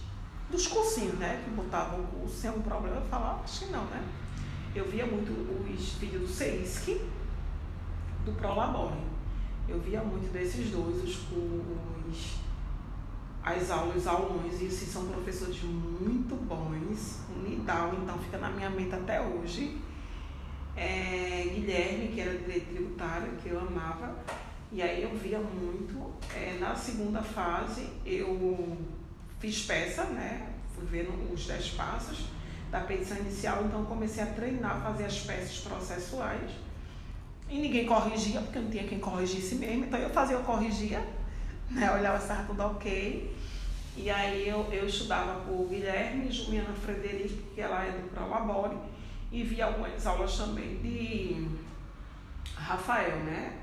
dos 0.50 0.66
cursinhos, 0.66 1.14
né? 1.14 1.42
Que 1.42 1.50
botavam 1.50 2.00
o 2.00 2.06
curso 2.06 2.36
sem 2.36 2.50
algum 2.50 2.62
problema. 2.62 2.96
Eu 2.96 3.06
falava, 3.06 3.42
acho 3.42 3.64
que 3.64 3.72
não, 3.72 3.84
né? 3.86 4.04
Eu 4.74 4.84
via 4.88 5.06
muito 5.06 5.32
os 5.32 5.92
vídeos 5.94 6.22
do 6.22 6.28
CEISC, 6.28 7.00
do 8.24 8.32
Prolabore. 8.32 9.02
Eu 9.66 9.80
via 9.80 10.02
muito 10.02 10.30
desses 10.32 10.70
dois, 10.70 11.02
os, 11.02 11.16
os, 11.32 12.34
as 13.42 13.70
aulas, 13.70 13.96
os 13.96 14.06
aulões, 14.06 14.60
e 14.60 14.66
esses 14.66 14.88
são 14.88 15.06
professores 15.06 15.62
muito 15.62 16.34
bons. 16.44 17.20
O 17.34 17.48
Nidal, 17.48 17.94
então, 18.02 18.18
fica 18.18 18.36
na 18.36 18.50
minha 18.50 18.68
mente 18.68 18.94
até 18.94 19.22
hoje. 19.22 19.80
É, 20.76 21.48
Guilherme, 21.54 22.08
que 22.08 22.20
era 22.20 22.36
direito 22.36 22.70
tributário, 22.70 23.32
que 23.42 23.48
eu 23.48 23.60
amava 23.60 24.16
e 24.74 24.82
aí 24.82 25.04
eu 25.04 25.14
via 25.14 25.38
muito. 25.38 26.12
É, 26.34 26.58
na 26.58 26.74
segunda 26.74 27.22
fase 27.22 27.88
eu 28.04 28.76
fiz 29.38 29.64
peça, 29.64 30.02
né? 30.06 30.48
Fui 30.74 30.84
vendo 30.84 31.32
os 31.32 31.46
10 31.46 31.70
passos 31.70 32.26
da 32.72 32.80
petição 32.80 33.16
inicial, 33.18 33.64
então 33.64 33.84
comecei 33.84 34.24
a 34.24 34.26
treinar, 34.26 34.82
fazer 34.82 35.04
as 35.04 35.20
peças 35.20 35.58
processuais. 35.58 36.50
E 37.48 37.60
ninguém 37.60 37.86
corrigia, 37.86 38.40
porque 38.40 38.58
não 38.58 38.68
tinha 38.68 38.82
quem 38.82 38.98
corrigisse 38.98 39.54
mesmo. 39.54 39.84
Então 39.84 40.00
eu 40.00 40.10
fazia, 40.10 40.34
eu 40.34 40.42
corrigia, 40.42 41.06
né? 41.70 41.92
olhava 41.92 42.18
se 42.18 42.24
estava 42.24 42.42
tudo 42.42 42.60
ok. 42.64 43.32
E 43.96 44.10
aí 44.10 44.48
eu, 44.48 44.68
eu 44.72 44.86
estudava 44.88 45.42
por 45.42 45.68
Guilherme, 45.68 46.32
Juliana 46.32 46.74
Frederico, 46.74 47.54
que 47.54 47.60
ela 47.60 47.84
é 47.84 47.92
do 47.92 48.08
Prolabore, 48.10 48.76
e 49.30 49.44
via 49.44 49.66
algumas 49.66 50.04
aulas 50.04 50.36
também 50.36 50.78
de 50.78 51.46
Rafael, 52.56 53.18
né? 53.18 53.60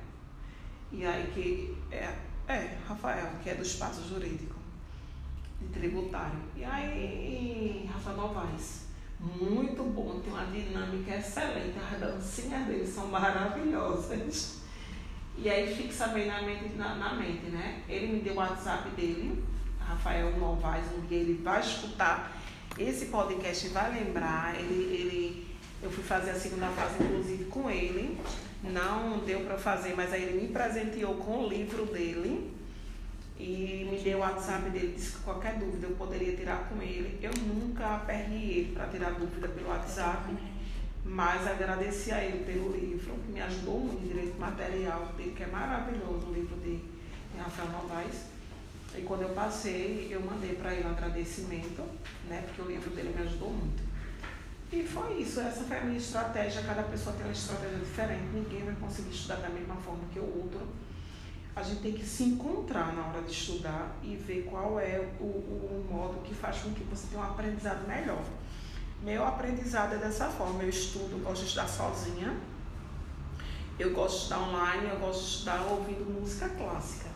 E 0.92 1.06
aí 1.06 1.32
que 1.34 1.78
é, 1.92 2.16
é 2.48 2.78
Rafael, 2.88 3.32
que 3.42 3.50
é 3.50 3.56
do 3.56 3.64
espaço 3.64 4.08
jurídico 4.08 4.56
de 5.60 5.68
tributário. 5.68 6.40
E 6.56 6.64
aí 6.64 7.90
Rafael 7.92 8.18
Novaes, 8.18 8.88
muito 9.20 9.84
bom, 9.84 10.20
tem 10.20 10.34
uma 10.34 10.46
dinâmica 10.46 11.16
excelente, 11.16 11.78
as 11.80 12.00
dancinhas 12.00 12.66
dele 12.68 12.86
são 12.86 13.08
maravilhosas. 13.08 14.62
E 15.38 15.50
aí 15.50 15.74
fixa 15.74 16.08
bem 16.08 16.28
na 16.28 16.42
mente, 16.42 16.76
na, 16.76 16.96
na 16.96 17.14
mente, 17.14 17.46
né? 17.48 17.84
Ele 17.88 18.14
me 18.14 18.20
deu 18.22 18.34
o 18.34 18.38
WhatsApp 18.38 18.90
dele, 18.92 19.44
Rafael 19.80 20.38
Novaes, 20.38 20.86
um 20.98 21.06
dia 21.08 21.20
ele 21.20 21.42
vai 21.42 21.62
escutar 21.62 22.42
esse 22.78 23.08
podcast 23.08 23.68
vai 23.70 23.94
lembrar, 23.94 24.56
ele, 24.60 24.74
ele, 24.74 25.51
eu 25.82 25.92
fui 25.92 26.04
fazer 26.04 26.32
a 26.32 26.36
segunda 26.36 26.68
fase, 26.68 27.04
inclusive, 27.04 27.46
com 27.46 27.70
ele 27.70 28.20
não 28.64 29.20
deu 29.20 29.42
para 29.42 29.58
fazer, 29.58 29.96
mas 29.96 30.14
aí 30.14 30.24
ele 30.24 30.42
me 30.42 30.48
presenteou 30.50 31.16
com 31.16 31.46
o 31.46 31.50
livro 31.50 31.86
dele 31.88 32.54
e 33.40 33.88
me 33.90 34.00
deu 34.04 34.20
o 34.20 34.22
WhatsApp 34.22 34.70
dele, 34.70 34.94
disse 34.96 35.14
que 35.14 35.24
qualquer 35.24 35.58
dúvida 35.58 35.88
eu 35.88 35.96
poderia 35.96 36.36
tirar 36.36 36.70
com 36.70 36.80
ele. 36.82 37.18
Eu 37.24 37.32
nunca 37.48 37.96
aperrei 37.96 38.60
ele 38.60 38.72
para 38.74 38.86
tirar 38.88 39.12
dúvida 39.12 39.48
pelo 39.48 39.70
WhatsApp, 39.70 40.32
mas 41.04 41.48
agradeci 41.48 42.12
a 42.12 42.24
ele 42.24 42.46
pelo 42.46 42.72
livro, 42.72 43.14
que 43.26 43.32
me 43.32 43.42
ajudou 43.42 43.80
muito 43.80 44.08
direito 44.08 44.40
material 44.40 45.08
dele, 45.18 45.34
que 45.36 45.44
é 45.44 45.48
maravilhoso, 45.48 46.28
o 46.28 46.34
livro 46.34 46.56
de 46.58 46.80
Rafael 47.36 47.70
Novaes. 47.72 48.26
E 48.96 49.02
quando 49.02 49.24
eu 49.24 49.30
passei, 49.30 50.10
eu 50.12 50.22
mandei 50.22 50.54
para 50.54 50.76
ele 50.76 50.86
um 50.86 50.92
agradecimento, 50.92 51.82
né, 52.28 52.44
porque 52.46 52.62
o 52.62 52.66
livro 52.66 52.92
dele 52.92 53.12
me 53.18 53.24
ajudou 53.24 53.50
muito. 53.50 53.91
E 54.72 54.84
foi 54.84 55.22
isso, 55.22 55.42
essa 55.42 55.66
foi 55.66 55.78
a 55.78 55.82
minha 55.82 55.98
estratégia. 55.98 56.62
Cada 56.62 56.84
pessoa 56.84 57.14
tem 57.18 57.26
uma 57.26 57.34
estratégia 57.34 57.78
diferente, 57.80 58.24
ninguém 58.34 58.64
vai 58.64 58.76
conseguir 58.76 59.10
estudar 59.10 59.36
da 59.36 59.50
mesma 59.50 59.76
forma 59.76 60.04
que 60.14 60.20
o 60.20 60.24
outro. 60.24 60.66
A 61.54 61.62
gente 61.62 61.82
tem 61.82 61.92
que 61.92 62.06
se 62.06 62.24
encontrar 62.24 62.94
na 62.96 63.08
hora 63.08 63.22
de 63.22 63.32
estudar 63.32 63.98
e 64.02 64.16
ver 64.16 64.44
qual 64.50 64.80
é 64.80 65.10
o, 65.20 65.26
o 65.26 65.88
modo 65.92 66.22
que 66.24 66.34
faz 66.34 66.60
com 66.60 66.74
que 66.74 66.86
você 66.86 67.08
tenha 67.08 67.22
um 67.22 67.26
aprendizado 67.26 67.86
melhor. 67.86 68.24
Meu 69.04 69.28
aprendizado 69.28 69.96
é 69.96 69.98
dessa 69.98 70.30
forma: 70.30 70.64
eu 70.64 70.70
estudo, 70.70 71.22
gosto 71.22 71.42
de 71.42 71.48
estudar 71.48 71.68
sozinha, 71.68 72.34
eu 73.78 73.92
gosto 73.92 74.16
de 74.16 74.24
estudar 74.24 74.40
online, 74.40 74.90
eu 74.90 75.00
gosto 75.00 75.20
de 75.20 75.28
estudar 75.32 75.62
ouvindo 75.64 76.22
música 76.22 76.48
clássica. 76.48 77.10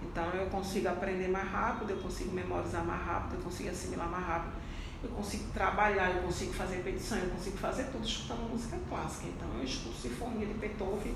Então 0.00 0.24
eu 0.34 0.48
consigo 0.50 0.86
aprender 0.86 1.26
mais 1.26 1.50
rápido, 1.50 1.90
eu 1.90 1.98
consigo 1.98 2.30
memorizar 2.30 2.84
mais 2.84 3.04
rápido, 3.04 3.34
eu 3.34 3.42
consigo 3.42 3.70
assimilar 3.70 4.08
mais 4.08 4.24
rápido 4.24 4.61
eu 5.02 5.10
consigo 5.10 5.44
trabalhar, 5.52 6.14
eu 6.14 6.22
consigo 6.22 6.52
fazer 6.52 6.76
petição, 6.82 7.18
eu 7.18 7.30
consigo 7.30 7.56
fazer 7.56 7.84
tudo 7.90 8.06
escutando 8.06 8.50
música 8.50 8.78
clássica. 8.88 9.28
Então 9.28 9.48
eu 9.58 9.64
estudo 9.64 9.94
sinfonia 9.94 10.46
de 10.46 10.54
Beethoven 10.54 11.14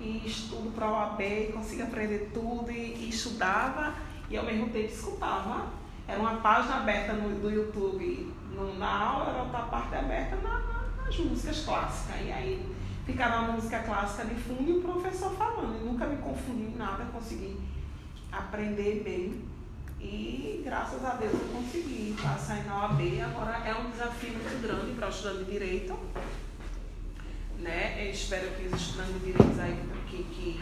e 0.00 0.22
estudo 0.26 0.72
para 0.74 0.88
o 0.88 0.92
OAB 0.92 1.20
e 1.20 1.52
consigo 1.52 1.82
aprender 1.82 2.30
tudo 2.32 2.70
e, 2.70 2.94
e, 2.94 3.08
estudava 3.08 3.94
e 4.28 4.36
ao 4.36 4.44
mesmo 4.44 4.68
tempo 4.70 4.92
escutava. 4.92 5.66
Era 6.06 6.18
uma 6.18 6.36
página 6.36 6.76
aberta 6.76 7.12
no, 7.12 7.38
do 7.38 7.50
YouTube 7.50 8.32
no, 8.52 8.78
na 8.78 8.90
aula, 8.90 9.30
era 9.30 9.42
outra 9.42 9.60
parte 9.62 9.94
aberta 9.94 10.36
na, 10.36 10.58
na, 10.60 11.04
nas 11.04 11.18
músicas 11.18 11.64
clássicas. 11.64 12.16
E 12.24 12.32
aí 12.32 12.76
ficava 13.04 13.36
a 13.36 13.52
música 13.52 13.78
clássica 13.80 14.24
de 14.24 14.34
fundo 14.34 14.68
e 14.68 14.78
o 14.78 14.80
professor 14.80 15.32
falando. 15.36 15.76
Eu 15.78 15.92
nunca 15.92 16.06
me 16.06 16.16
confundi 16.16 16.62
em 16.62 16.76
nada, 16.76 17.04
consegui 17.12 17.56
aprender 18.32 19.02
bem 19.04 19.44
e 20.00 20.62
graças 20.64 21.04
a 21.04 21.14
Deus 21.14 21.32
eu 21.32 21.48
consegui 21.48 22.16
passar 22.20 22.64
na 22.64 22.82
OAB. 22.82 23.20
Agora 23.20 23.58
é 23.66 23.74
um 23.74 23.90
desafio 23.90 24.32
muito 24.32 24.62
grande 24.62 24.92
para 24.92 25.06
o 25.06 25.10
estudante 25.10 25.44
de 25.44 25.50
direito. 25.50 25.98
Né? 27.58 28.06
Eu 28.06 28.10
espero 28.12 28.50
que 28.54 28.66
os 28.66 28.80
estudantes 28.80 29.14
de 29.14 29.32
direito 29.32 29.60
aí 29.60 29.76
que, 30.08 30.22
que 30.24 30.60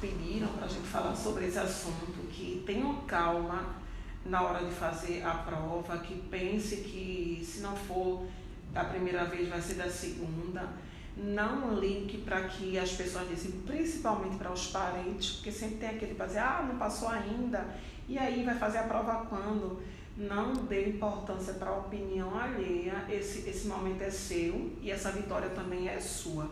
pediram 0.00 0.48
para 0.48 0.66
a 0.66 0.68
gente 0.68 0.86
falar 0.86 1.14
sobre 1.16 1.46
esse 1.46 1.58
assunto, 1.58 2.28
que 2.30 2.62
tenham 2.66 2.94
calma 3.06 3.76
na 4.24 4.42
hora 4.42 4.64
de 4.64 4.72
fazer 4.72 5.24
a 5.24 5.32
prova, 5.32 5.98
que 5.98 6.14
pense 6.30 6.76
que 6.76 7.42
se 7.44 7.60
não 7.60 7.74
for 7.74 8.26
da 8.72 8.84
primeira 8.84 9.24
vez 9.24 9.48
vai 9.48 9.60
ser 9.60 9.74
da 9.74 9.90
segunda. 9.90 10.68
Não 11.16 11.74
ligue 11.74 12.18
para 12.18 12.42
que 12.42 12.78
as 12.78 12.92
pessoas 12.92 13.28
dizem, 13.28 13.50
principalmente 13.62 14.36
para 14.36 14.52
os 14.52 14.68
parentes, 14.68 15.32
porque 15.32 15.50
sempre 15.50 15.78
tem 15.78 15.88
aquele 15.88 16.14
para 16.14 16.26
dizer, 16.26 16.38
ah, 16.38 16.64
não 16.68 16.78
passou 16.78 17.08
ainda 17.08 17.66
e 18.08 18.18
aí 18.18 18.42
vai 18.42 18.56
fazer 18.56 18.78
a 18.78 18.84
prova 18.84 19.26
quando? 19.26 19.80
Não 20.16 20.52
dê 20.66 20.88
importância 20.88 21.54
para 21.54 21.70
a 21.70 21.78
opinião 21.78 22.36
alheia, 22.36 23.04
esse, 23.08 23.48
esse 23.48 23.68
momento 23.68 24.02
é 24.02 24.10
seu 24.10 24.72
e 24.82 24.90
essa 24.90 25.12
vitória 25.12 25.50
também 25.50 25.88
é 25.88 26.00
sua. 26.00 26.50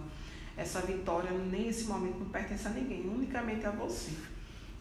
Essa 0.56 0.80
vitória, 0.80 1.30
nem 1.32 1.68
esse 1.68 1.84
momento, 1.84 2.20
não 2.20 2.26
pertence 2.26 2.66
a 2.66 2.70
ninguém, 2.70 3.08
unicamente 3.08 3.66
a 3.66 3.70
você. 3.70 4.12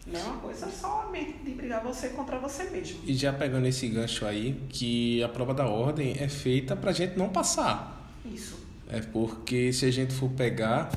Não 0.06 0.20
é 0.20 0.22
uma 0.22 0.36
coisa 0.36 0.70
somente 0.70 1.38
de 1.44 1.50
brigar 1.50 1.82
você 1.82 2.10
contra 2.10 2.38
você 2.38 2.64
mesmo. 2.70 3.00
E 3.04 3.14
já 3.14 3.32
pegando 3.32 3.66
esse 3.66 3.88
gancho 3.88 4.24
aí, 4.24 4.62
que 4.68 5.22
a 5.22 5.28
prova 5.28 5.52
da 5.52 5.66
ordem 5.66 6.14
é 6.18 6.28
feita 6.28 6.76
para 6.76 6.90
a 6.90 6.92
gente 6.92 7.18
não 7.18 7.28
passar. 7.28 8.08
Isso. 8.24 8.64
É 8.88 9.00
porque 9.00 9.72
se 9.72 9.84
a 9.84 9.90
gente 9.90 10.14
for 10.14 10.30
pegar 10.30 10.92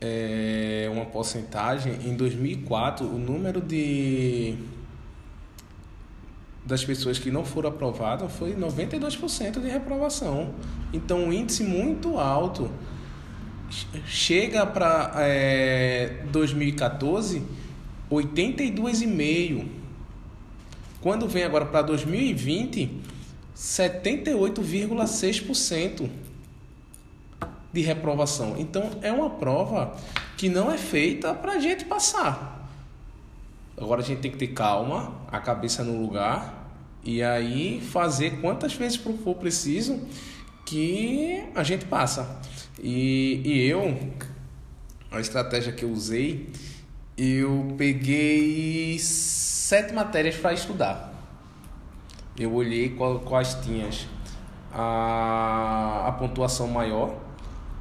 é, 0.00 0.88
uma 0.90 1.04
porcentagem, 1.04 2.08
em 2.08 2.16
2004, 2.16 3.06
o 3.06 3.18
número 3.18 3.60
de 3.60 4.56
das 6.66 6.84
pessoas 6.84 7.18
que 7.18 7.30
não 7.30 7.42
foram 7.44 7.70
aprovadas 7.70 8.30
foi 8.32 8.54
92% 8.54 9.60
de 9.60 9.68
reprovação. 9.68 10.54
Então, 10.92 11.20
um 11.20 11.32
índice 11.32 11.62
muito 11.62 12.18
alto. 12.18 12.70
Chega 14.06 14.66
para 14.66 15.12
é, 15.16 16.24
2014, 16.32 17.42
82,5%. 18.10 19.68
Quando 21.00 21.26
vem 21.28 21.44
agora 21.44 21.66
para 21.66 21.82
2020, 21.82 22.90
78,6% 23.56 26.10
de 27.72 27.80
reprovação. 27.80 28.56
Então, 28.58 28.90
é 29.02 29.12
uma 29.12 29.30
prova 29.30 29.96
que 30.36 30.48
não 30.48 30.68
é 30.70 30.76
feita 30.76 31.32
para 31.32 31.52
a 31.52 31.60
gente 31.60 31.84
passar. 31.84 32.55
Agora 33.76 34.00
a 34.00 34.04
gente 34.04 34.20
tem 34.20 34.30
que 34.30 34.38
ter 34.38 34.48
calma, 34.48 35.20
a 35.30 35.38
cabeça 35.38 35.84
no 35.84 36.00
lugar 36.00 36.66
e 37.04 37.22
aí 37.22 37.80
fazer 37.80 38.40
quantas 38.40 38.74
vezes 38.74 38.96
for 38.96 39.34
preciso 39.34 40.00
que 40.64 41.44
a 41.54 41.62
gente 41.62 41.84
passa. 41.84 42.40
E, 42.82 43.40
e 43.44 43.66
eu, 43.68 43.96
a 45.10 45.20
estratégia 45.20 45.72
que 45.72 45.84
eu 45.84 45.90
usei, 45.90 46.50
eu 47.16 47.74
peguei 47.78 48.98
sete 48.98 49.94
matérias 49.94 50.36
para 50.36 50.52
estudar. 50.52 51.14
Eu 52.38 52.52
olhei 52.54 52.96
quais 53.24 53.54
tinhas 53.62 54.06
a, 54.72 56.08
a 56.08 56.12
pontuação 56.12 56.68
maior, 56.68 57.14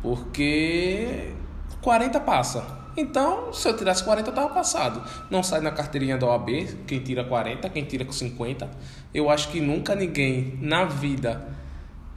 porque 0.02 1.34
40 1.82 2.20
passa. 2.22 2.85
Então, 2.98 3.52
se 3.52 3.68
eu 3.68 3.76
tirasse 3.76 4.04
40, 4.04 4.30
eu 4.30 4.32
estava 4.32 4.54
passado. 4.54 5.04
Não 5.30 5.44
sai 5.44 5.60
na 5.60 5.72
carteirinha 5.72 6.18
da 6.18 6.28
OAB 6.28 6.50
quem 6.88 7.00
tira 7.00 7.26
40, 7.26 7.70
quem 7.70 7.84
tira 7.84 8.06
com 8.06 8.14
50. 8.14 8.70
Eu 9.14 9.30
acho 9.30 9.50
que 9.50 9.60
nunca 9.60 9.94
ninguém 9.96 10.58
na 10.62 10.86
vida 10.86 11.46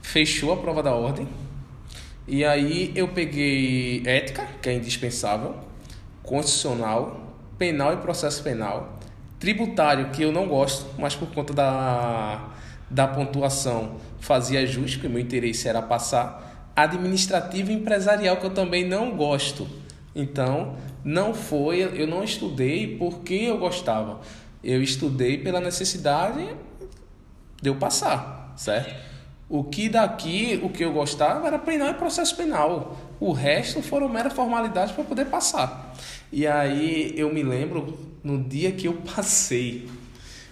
fechou 0.01 0.53
a 0.53 0.57
prova 0.57 0.81
da 0.81 0.93
ordem. 0.93 1.27
E 2.25 2.45
aí 2.45 2.93
eu 2.95 3.09
peguei 3.09 4.03
ética, 4.05 4.47
que 4.61 4.69
é 4.69 4.73
indispensável, 4.73 5.55
constitucional, 6.23 7.35
penal 7.57 7.93
e 7.93 7.97
processo 7.97 8.41
penal, 8.41 8.99
tributário, 9.37 10.11
que 10.11 10.21
eu 10.21 10.31
não 10.31 10.47
gosto, 10.47 10.85
mas 10.97 11.15
por 11.15 11.29
conta 11.29 11.53
da, 11.53 12.49
da 12.89 13.07
pontuação 13.07 13.97
fazia 14.19 14.65
justo, 14.65 14.97
porque 14.97 15.09
meu 15.09 15.19
interesse 15.19 15.67
era 15.67 15.81
passar, 15.81 16.71
administrativo 16.75 17.71
e 17.71 17.73
empresarial, 17.73 18.37
que 18.37 18.45
eu 18.45 18.53
também 18.53 18.87
não 18.87 19.17
gosto 19.17 19.67
então, 20.15 20.75
não 21.03 21.33
foi, 21.33 21.81
eu 21.81 22.07
não 22.07 22.23
estudei 22.23 22.97
porque 22.97 23.35
eu 23.35 23.57
gostava. 23.57 24.19
Eu 24.63 24.81
estudei 24.81 25.37
pela 25.37 25.59
necessidade 25.59 26.45
de 27.61 27.69
eu 27.69 27.75
passar, 27.75 28.53
certo? 28.57 28.93
O 29.47 29.63
que 29.63 29.89
daqui, 29.89 30.59
o 30.63 30.69
que 30.69 30.83
eu 30.83 30.91
gostava 30.93 31.47
era 31.47 31.57
penal 31.57 31.89
e 31.89 31.93
processo 31.93 32.35
penal. 32.35 32.97
O 33.19 33.31
resto 33.31 33.81
foram 33.81 34.07
mera 34.07 34.29
formalidades 34.29 34.93
para 34.93 35.03
poder 35.03 35.25
passar. 35.25 35.95
E 36.31 36.45
aí 36.45 37.13
eu 37.15 37.33
me 37.33 37.41
lembro 37.41 37.97
no 38.23 38.43
dia 38.43 38.71
que 38.71 38.87
eu 38.87 38.93
passei. 39.15 39.87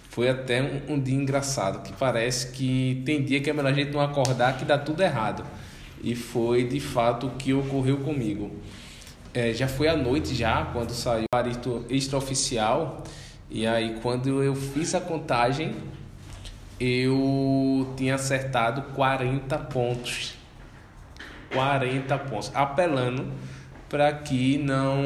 Foi 0.08 0.28
até 0.28 0.62
um, 0.62 0.94
um 0.94 1.00
dia 1.00 1.14
engraçado, 1.14 1.82
que 1.82 1.92
parece 1.92 2.50
que 2.50 3.02
tem 3.04 3.22
dia 3.22 3.40
que 3.40 3.48
é 3.48 3.52
melhor 3.52 3.70
a 3.70 3.74
gente 3.74 3.92
não 3.92 4.00
acordar 4.00 4.56
que 4.58 4.64
dá 4.64 4.76
tudo 4.76 5.00
errado. 5.00 5.44
E 6.02 6.16
foi 6.16 6.64
de 6.64 6.80
fato 6.80 7.28
o 7.28 7.30
que 7.30 7.52
ocorreu 7.52 7.98
comigo 7.98 8.50
é, 9.34 9.52
já 9.52 9.68
foi 9.68 9.88
à 9.88 9.96
noite 9.96 10.34
já, 10.34 10.64
quando 10.66 10.90
saiu 10.90 11.24
o 11.24 11.28
parito 11.30 11.84
extraoficial. 11.88 13.02
E 13.50 13.66
aí 13.66 13.98
quando 14.02 14.42
eu 14.42 14.54
fiz 14.54 14.94
a 14.94 15.00
contagem, 15.00 15.74
eu 16.78 17.92
tinha 17.96 18.14
acertado 18.14 18.82
40 18.94 19.58
pontos. 19.58 20.34
40 21.52 22.18
pontos, 22.18 22.50
apelando 22.54 23.32
para 23.88 24.12
que 24.12 24.58
não 24.58 25.02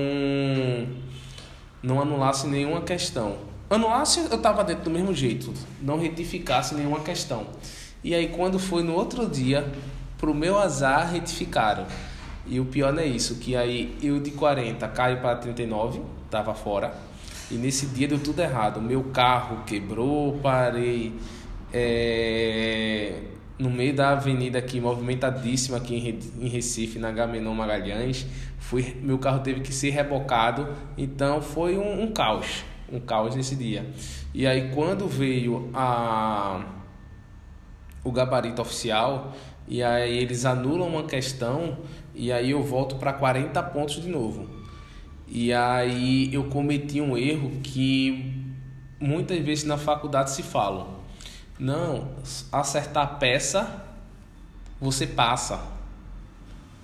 não 1.83 2.01
anulasse 2.01 2.47
nenhuma 2.47 2.83
questão. 2.83 3.39
Anulasse, 3.71 4.21
eu 4.31 4.37
estava 4.37 4.63
dentro 4.63 4.85
do 4.85 4.91
mesmo 4.91 5.15
jeito, 5.15 5.53
não 5.81 5.99
retificasse 5.99 6.75
nenhuma 6.75 7.01
questão. 7.01 7.47
E 8.05 8.15
aí 8.15 8.29
quando 8.29 8.59
foi 8.59 8.83
no 8.83 8.93
outro 8.93 9.27
dia, 9.29 9.71
pro 10.19 10.35
meu 10.35 10.59
azar, 10.59 11.11
retificaram. 11.11 11.87
E 12.47 12.59
o 12.59 12.65
pior 12.65 12.93
não 12.93 13.03
é 13.03 13.07
isso, 13.07 13.37
que 13.37 13.55
aí 13.55 13.97
eu 14.03 14.21
de 14.21 14.33
40 14.33 14.87
caio 14.89 15.21
para 15.21 15.37
39, 15.37 16.01
tava 16.31 16.55
fora. 16.55 16.93
E 17.51 17.55
nesse 17.55 17.87
dia 17.87 18.09
deu 18.09 18.19
tudo 18.19 18.41
errado. 18.41 18.81
Meu 18.81 19.05
carro 19.05 19.63
quebrou, 19.65 20.39
parei 20.43 21.15
é, 21.73 23.21
no 23.59 23.71
meio 23.71 23.95
da 23.95 24.11
avenida 24.11 24.59
aqui, 24.59 24.81
movimentadíssima 24.81 25.77
aqui 25.77 26.19
em 26.41 26.49
Recife, 26.49 26.99
na 26.99 27.13
Gamenon 27.13 27.55
Magalhães. 27.55 28.27
Fui, 28.59 28.97
meu 29.03 29.19
carro 29.19 29.41
teve 29.41 29.61
que 29.61 29.73
ser 29.73 29.91
rebocado, 29.91 30.69
então 30.97 31.41
foi 31.41 31.77
um, 31.77 32.03
um 32.03 32.13
caos, 32.13 32.65
um 32.91 32.99
caos 32.99 33.35
nesse 33.35 33.55
dia. 33.55 33.87
E 34.35 34.47
aí 34.47 34.71
quando 34.75 35.07
veio 35.07 35.71
a 35.75 36.65
o 38.05 38.11
gabarito 38.11 38.61
oficial 38.61 39.33
e 39.69 39.83
aí 39.83 40.19
eles 40.19 40.45
anulam 40.45 40.89
uma 40.89 41.05
questão 41.05 41.79
e 42.15 42.31
aí 42.31 42.51
eu 42.51 42.63
volto 42.63 42.97
para 42.97 43.13
40 43.13 43.63
pontos 43.65 44.01
de 44.01 44.09
novo. 44.09 44.49
E 45.29 45.53
aí 45.53 46.33
eu 46.33 46.45
cometi 46.45 47.01
um 47.01 47.17
erro 47.17 47.53
que 47.63 48.45
muitas 49.01 49.39
vezes 49.39 49.65
na 49.65 49.79
faculdade 49.79 50.31
se 50.31 50.43
fala. 50.43 51.01
Não, 51.59 52.09
acertar 52.51 53.05
a 53.05 53.07
peça 53.07 53.85
você 54.81 55.07
passa. 55.07 55.65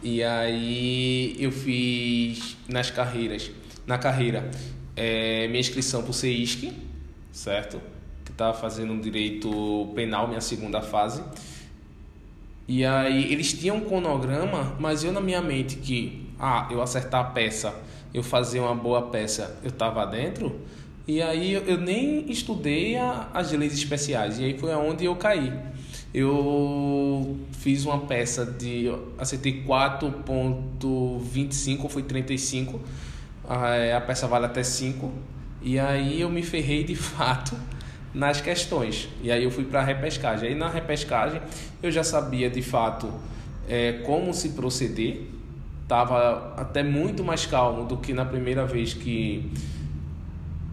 E 0.03 0.23
aí 0.23 1.37
eu 1.39 1.51
fiz 1.51 2.57
nas 2.69 2.91
carreiras, 2.91 3.51
na 3.85 3.99
carreira, 3.99 4.49
é, 4.95 5.49
minha 5.49 5.59
inscrição 5.59 6.03
para 6.03 6.11
o 6.13 6.15
CEISC, 6.15 6.73
certo? 7.33 7.81
Que 8.25 8.31
estava 8.31 8.57
fazendo 8.57 8.97
direito 9.03 9.93
penal, 9.97 10.29
minha 10.29 10.41
segunda 10.41 10.81
fase. 10.81 11.23
E 12.69 12.85
aí 12.85 13.33
eles 13.33 13.53
tinham 13.55 13.79
um 13.79 13.81
cronograma, 13.81 14.77
mas 14.79 15.03
eu 15.03 15.11
na 15.11 15.23
minha 15.23 15.41
mente 15.41 15.77
que, 15.77 16.29
ah, 16.39 16.69
eu 16.71 16.83
acertar 16.83 17.23
a 17.23 17.25
peça, 17.25 17.75
eu 18.13 18.23
fazer 18.23 18.61
uma 18.61 18.75
boa 18.75 19.09
peça, 19.09 19.59
eu 19.65 19.71
tava 19.71 20.05
dentro. 20.05 20.61
E 21.07 21.23
aí 21.23 21.55
eu 21.55 21.79
nem 21.79 22.31
estudei 22.31 22.99
a, 22.99 23.31
as 23.33 23.51
leis 23.53 23.73
especiais. 23.73 24.39
E 24.39 24.45
aí 24.45 24.59
foi 24.59 24.71
aonde 24.71 25.07
eu 25.07 25.17
caí. 25.17 25.51
Eu 26.13 27.39
fiz 27.53 27.87
uma 27.87 28.01
peça 28.01 28.45
de. 28.45 28.93
Acertei 29.17 29.65
4,25 29.67 31.85
ou 31.85 31.89
foi 31.89 32.03
35. 32.03 32.79
A, 33.49 33.97
a 33.97 34.01
peça 34.03 34.27
vale 34.27 34.45
até 34.45 34.63
5. 34.63 35.11
E 35.63 35.79
aí 35.79 36.21
eu 36.21 36.29
me 36.29 36.43
ferrei 36.43 36.85
de 36.85 36.95
fato 37.01 37.57
nas 38.19 38.41
questões. 38.41 39.09
E 39.23 39.31
aí 39.31 39.45
eu 39.45 39.51
fui 39.51 39.65
para 39.65 39.79
a 39.81 39.85
repescagem. 39.85 40.49
Aí 40.49 40.55
na 40.57 40.69
repescagem 40.69 41.41
eu 41.81 41.89
já 41.89 42.03
sabia 42.03 42.51
de 42.51 42.61
fato 42.63 43.09
é, 43.69 43.93
como 44.05 44.35
se 44.35 44.51
proceder. 44.51 45.23
Tava 45.87 46.53
até 46.57 46.83
muito 46.83 47.23
mais 47.23 47.47
calmo 47.47 47.85
do 47.85 47.97
que 47.97 48.13
na 48.13 48.25
primeira 48.25 48.67
vez 48.67 48.93
que 48.93 49.51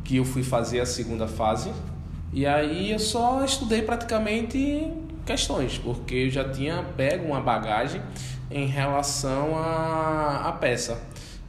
que 0.04 0.18
eu 0.18 0.26
fui 0.26 0.44
fazer 0.44 0.80
a 0.80 0.86
segunda 0.86 1.28
fase. 1.28 1.72
E 2.34 2.46
aí 2.48 2.92
eu 2.92 3.00
só 3.00 3.44
estudei 3.44 3.82
praticamente 3.82 4.92
questões, 5.26 5.78
porque 5.78 6.16
eu 6.16 6.30
já 6.30 6.48
tinha 6.48 6.84
pego 6.98 7.28
uma 7.28 7.42
bagagem 7.42 8.02
em 8.52 8.68
relação 8.68 9.58
à, 9.58 10.48
à 10.48 10.52
peça. 10.52 11.00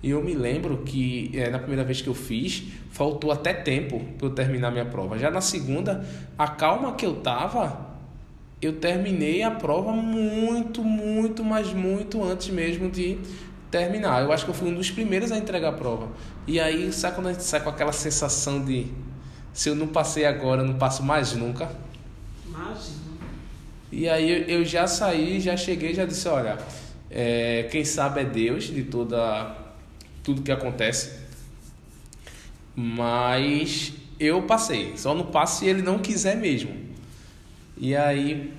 E 0.02 0.10
eu 0.10 0.22
me 0.22 0.34
lembro 0.34 0.78
que 0.78 1.30
é, 1.34 1.50
na 1.50 1.58
primeira 1.58 1.84
vez 1.84 2.00
que 2.00 2.08
eu 2.08 2.14
fiz, 2.14 2.64
faltou 2.96 3.30
até 3.30 3.52
tempo 3.52 4.00
para 4.16 4.26
eu 4.26 4.30
terminar 4.30 4.70
minha 4.70 4.86
prova. 4.86 5.18
Já 5.18 5.30
na 5.30 5.42
segunda, 5.42 6.02
a 6.38 6.48
calma 6.48 6.94
que 6.94 7.04
eu 7.04 7.16
tava, 7.16 7.90
eu 8.60 8.76
terminei 8.76 9.42
a 9.42 9.50
prova 9.50 9.92
muito, 9.92 10.82
muito, 10.82 11.44
mas 11.44 11.74
muito 11.74 12.24
antes 12.24 12.48
mesmo 12.48 12.90
de 12.90 13.18
terminar. 13.70 14.22
Eu 14.22 14.32
acho 14.32 14.46
que 14.46 14.50
eu 14.50 14.54
fui 14.54 14.70
um 14.70 14.74
dos 14.74 14.90
primeiros 14.90 15.30
a 15.30 15.36
entregar 15.36 15.68
a 15.68 15.72
prova. 15.72 16.08
E 16.46 16.58
aí, 16.58 16.90
sabe 16.90 17.16
quando 17.16 17.26
a 17.26 17.32
gente 17.34 17.44
sai 17.44 17.60
com 17.60 17.68
aquela 17.68 17.92
sensação 17.92 18.64
de 18.64 18.86
se 19.52 19.68
eu 19.68 19.74
não 19.74 19.88
passei 19.88 20.24
agora, 20.24 20.62
eu 20.62 20.66
não 20.66 20.78
passo 20.78 21.02
mais 21.02 21.34
nunca? 21.34 21.68
Imagina. 22.46 22.96
E 23.92 24.08
aí 24.08 24.50
eu 24.50 24.64
já 24.64 24.86
saí, 24.86 25.38
já 25.38 25.54
cheguei, 25.54 25.92
já 25.92 26.06
disse, 26.06 26.26
olha, 26.28 26.56
é, 27.10 27.68
quem 27.70 27.84
sabe 27.84 28.22
é 28.22 28.24
Deus 28.24 28.64
de 28.64 28.84
toda 28.84 29.54
tudo 30.22 30.40
que 30.40 30.50
acontece. 30.50 31.25
Mas 32.76 33.94
eu 34.20 34.42
passei, 34.42 34.96
só 34.96 35.14
não 35.14 35.24
passo 35.24 35.60
se 35.60 35.66
ele 35.66 35.80
não 35.80 35.98
quiser 35.98 36.36
mesmo. 36.36 36.70
E 37.78 37.96
aí, 37.96 38.52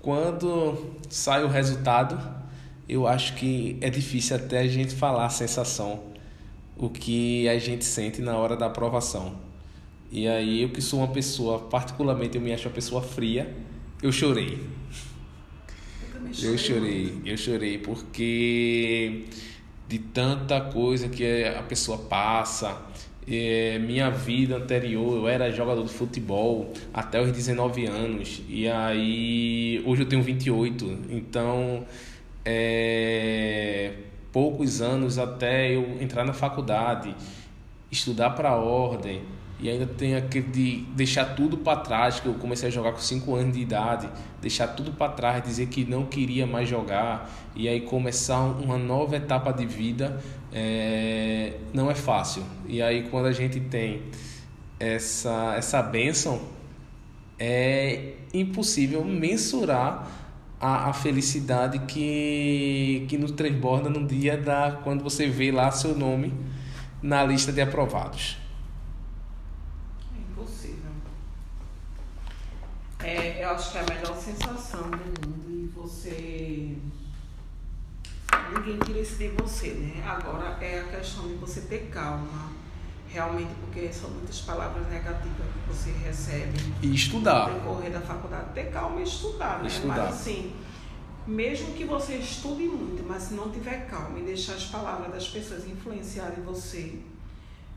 quando 0.00 0.92
sai 1.08 1.42
o 1.42 1.48
resultado, 1.48 2.20
eu 2.88 3.06
acho 3.06 3.34
que 3.34 3.78
é 3.80 3.88
difícil 3.88 4.36
até 4.36 4.60
a 4.60 4.68
gente 4.68 4.94
falar 4.94 5.26
a 5.26 5.30
sensação, 5.30 6.02
o 6.76 6.90
que 6.90 7.48
a 7.48 7.58
gente 7.58 7.84
sente 7.84 8.20
na 8.20 8.36
hora 8.36 8.56
da 8.56 8.66
aprovação. 8.66 9.36
E 10.10 10.28
aí 10.28 10.62
eu 10.62 10.68
que 10.68 10.82
sou 10.82 11.00
uma 11.00 11.08
pessoa, 11.08 11.60
particularmente 11.60 12.36
eu 12.36 12.42
me 12.42 12.52
acho 12.52 12.68
uma 12.68 12.74
pessoa 12.74 13.00
fria, 13.00 13.54
eu 14.02 14.12
chorei. 14.12 14.60
Eu 16.02 16.12
também 16.12 16.32
Eu 16.42 16.58
chorei, 16.58 17.22
eu 17.24 17.36
chorei 17.36 17.78
porque 17.78 19.24
de 19.88 19.98
tanta 19.98 20.60
coisa 20.60 21.08
que 21.08 21.44
a 21.44 21.62
pessoa 21.62 21.96
passa. 21.96 22.78
É, 23.26 23.78
minha 23.78 24.10
vida 24.10 24.56
anterior, 24.56 25.16
eu 25.16 25.28
era 25.28 25.50
jogador 25.52 25.84
de 25.84 25.92
futebol 25.92 26.72
até 26.92 27.20
os 27.22 27.30
19 27.30 27.86
anos. 27.86 28.42
E 28.48 28.68
aí, 28.68 29.82
hoje 29.86 30.02
eu 30.02 30.08
tenho 30.08 30.22
28. 30.22 30.98
Então, 31.10 31.84
é, 32.44 33.92
poucos 34.32 34.82
anos 34.82 35.18
até 35.18 35.74
eu 35.74 35.98
entrar 36.00 36.24
na 36.24 36.32
faculdade, 36.32 37.14
estudar 37.90 38.30
para 38.30 38.50
a 38.50 38.56
ordem 38.56 39.22
e 39.62 39.70
ainda 39.70 39.86
tem 39.86 40.16
aquele 40.16 40.48
de 40.48 40.76
deixar 40.96 41.36
tudo 41.36 41.56
para 41.56 41.78
trás, 41.78 42.18
que 42.18 42.26
eu 42.26 42.34
comecei 42.34 42.68
a 42.68 42.72
jogar 42.72 42.90
com 42.90 42.98
5 42.98 43.36
anos 43.36 43.54
de 43.54 43.60
idade, 43.60 44.08
deixar 44.40 44.66
tudo 44.66 44.90
para 44.90 45.12
trás, 45.12 45.44
dizer 45.44 45.68
que 45.68 45.84
não 45.84 46.04
queria 46.04 46.44
mais 46.44 46.68
jogar 46.68 47.30
e 47.54 47.68
aí 47.68 47.82
começar 47.82 48.40
uma 48.40 48.76
nova 48.76 49.14
etapa 49.14 49.52
de 49.52 49.64
vida 49.64 50.20
é, 50.52 51.54
não 51.72 51.90
é 51.90 51.94
fácil. 51.94 52.42
E 52.66 52.82
aí 52.82 53.08
quando 53.08 53.26
a 53.26 53.32
gente 53.32 53.60
tem 53.60 54.02
essa, 54.78 55.54
essa 55.56 55.82
bênção, 55.82 56.40
é 57.38 58.14
impossível 58.34 59.04
mensurar 59.04 60.08
a, 60.60 60.90
a 60.90 60.92
felicidade 60.92 61.80
que, 61.80 63.04
que 63.08 63.18
nos 63.18 63.32
transborda 63.32 63.90
no 63.90 64.06
dia 64.06 64.36
da 64.36 64.78
quando 64.84 65.02
você 65.02 65.28
vê 65.28 65.50
lá 65.50 65.70
seu 65.72 65.96
nome 65.96 66.32
na 67.02 67.24
lista 67.24 67.52
de 67.52 67.60
aprovados. 67.60 68.38
É 70.14 70.20
impossível. 70.20 70.90
É, 73.00 73.44
eu 73.44 73.50
acho 73.50 73.72
que 73.72 73.78
é 73.78 73.80
a 73.80 73.84
melhor 73.84 74.16
sensação 74.16 74.82
do 74.82 75.28
mundo 75.28 75.50
e 75.50 75.66
você. 75.74 76.76
Ninguém 78.54 78.78
tira 78.78 78.98
isso 79.00 79.16
de 79.16 79.28
você, 79.28 79.68
né? 79.68 80.02
Agora 80.06 80.56
é 80.60 80.80
a 80.80 80.96
questão 80.98 81.26
de 81.28 81.34
você 81.34 81.62
ter 81.62 81.88
calma. 81.90 82.50
Realmente, 83.08 83.50
porque 83.60 83.92
são 83.92 84.08
muitas 84.08 84.40
palavras 84.40 84.88
negativas 84.88 85.46
que 85.46 85.68
você 85.68 85.90
recebe 85.90 86.58
E 86.82 86.94
estudar. 86.94 87.48
no 87.50 87.58
decorrer 87.60 87.90
da 87.92 88.00
faculdade. 88.00 88.54
Ter 88.54 88.70
calma 88.70 89.00
e 89.00 89.02
estudar, 89.02 89.58
né? 89.60 89.68
Estudar. 89.68 89.96
Mas 90.06 90.14
assim, 90.14 90.54
mesmo 91.26 91.74
que 91.74 91.84
você 91.84 92.14
estude 92.14 92.64
muito, 92.64 93.04
mas 93.06 93.24
se 93.24 93.34
não 93.34 93.50
tiver 93.50 93.86
calma 93.86 94.18
e 94.18 94.22
deixar 94.22 94.54
as 94.54 94.64
palavras 94.64 95.12
das 95.12 95.28
pessoas 95.28 95.66
influenciarem 95.66 96.42
você, 96.42 97.00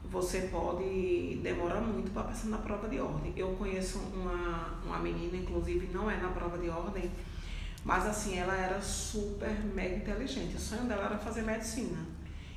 você 0.09 0.41
pode 0.43 1.39
demorar 1.43 1.81
muito 1.81 2.11
para 2.11 2.23
passar 2.23 2.47
na 2.47 2.59
prova 2.59 2.87
de 2.87 2.99
ordem. 3.01 3.33
Eu 3.35 3.49
conheço 3.55 3.99
uma, 4.13 4.79
uma 4.85 4.99
menina, 4.99 5.35
inclusive 5.35 5.89
não 5.93 6.09
é 6.09 6.15
na 6.15 6.29
prova 6.29 6.57
de 6.57 6.69
ordem, 6.69 7.11
mas 7.85 8.07
assim, 8.07 8.35
ela 8.35 8.57
era 8.57 8.81
super 8.81 9.53
mega 9.63 9.97
inteligente. 9.97 10.55
O 10.55 10.59
sonho 10.59 10.85
dela 10.85 11.05
era 11.05 11.17
fazer 11.19 11.43
medicina. 11.43 11.99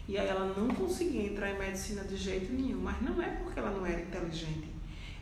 E 0.09 0.17
aí 0.17 0.27
ela 0.27 0.55
não 0.57 0.69
conseguia 0.69 1.27
entrar 1.27 1.51
em 1.51 1.59
medicina 1.59 2.03
de 2.03 2.17
jeito 2.17 2.51
nenhum, 2.51 2.81
mas 2.81 3.01
não 3.03 3.23
é 3.23 3.29
porque 3.29 3.61
ela 3.61 3.71
não 3.71 3.85
era 3.85 4.01
inteligente. 4.01 4.73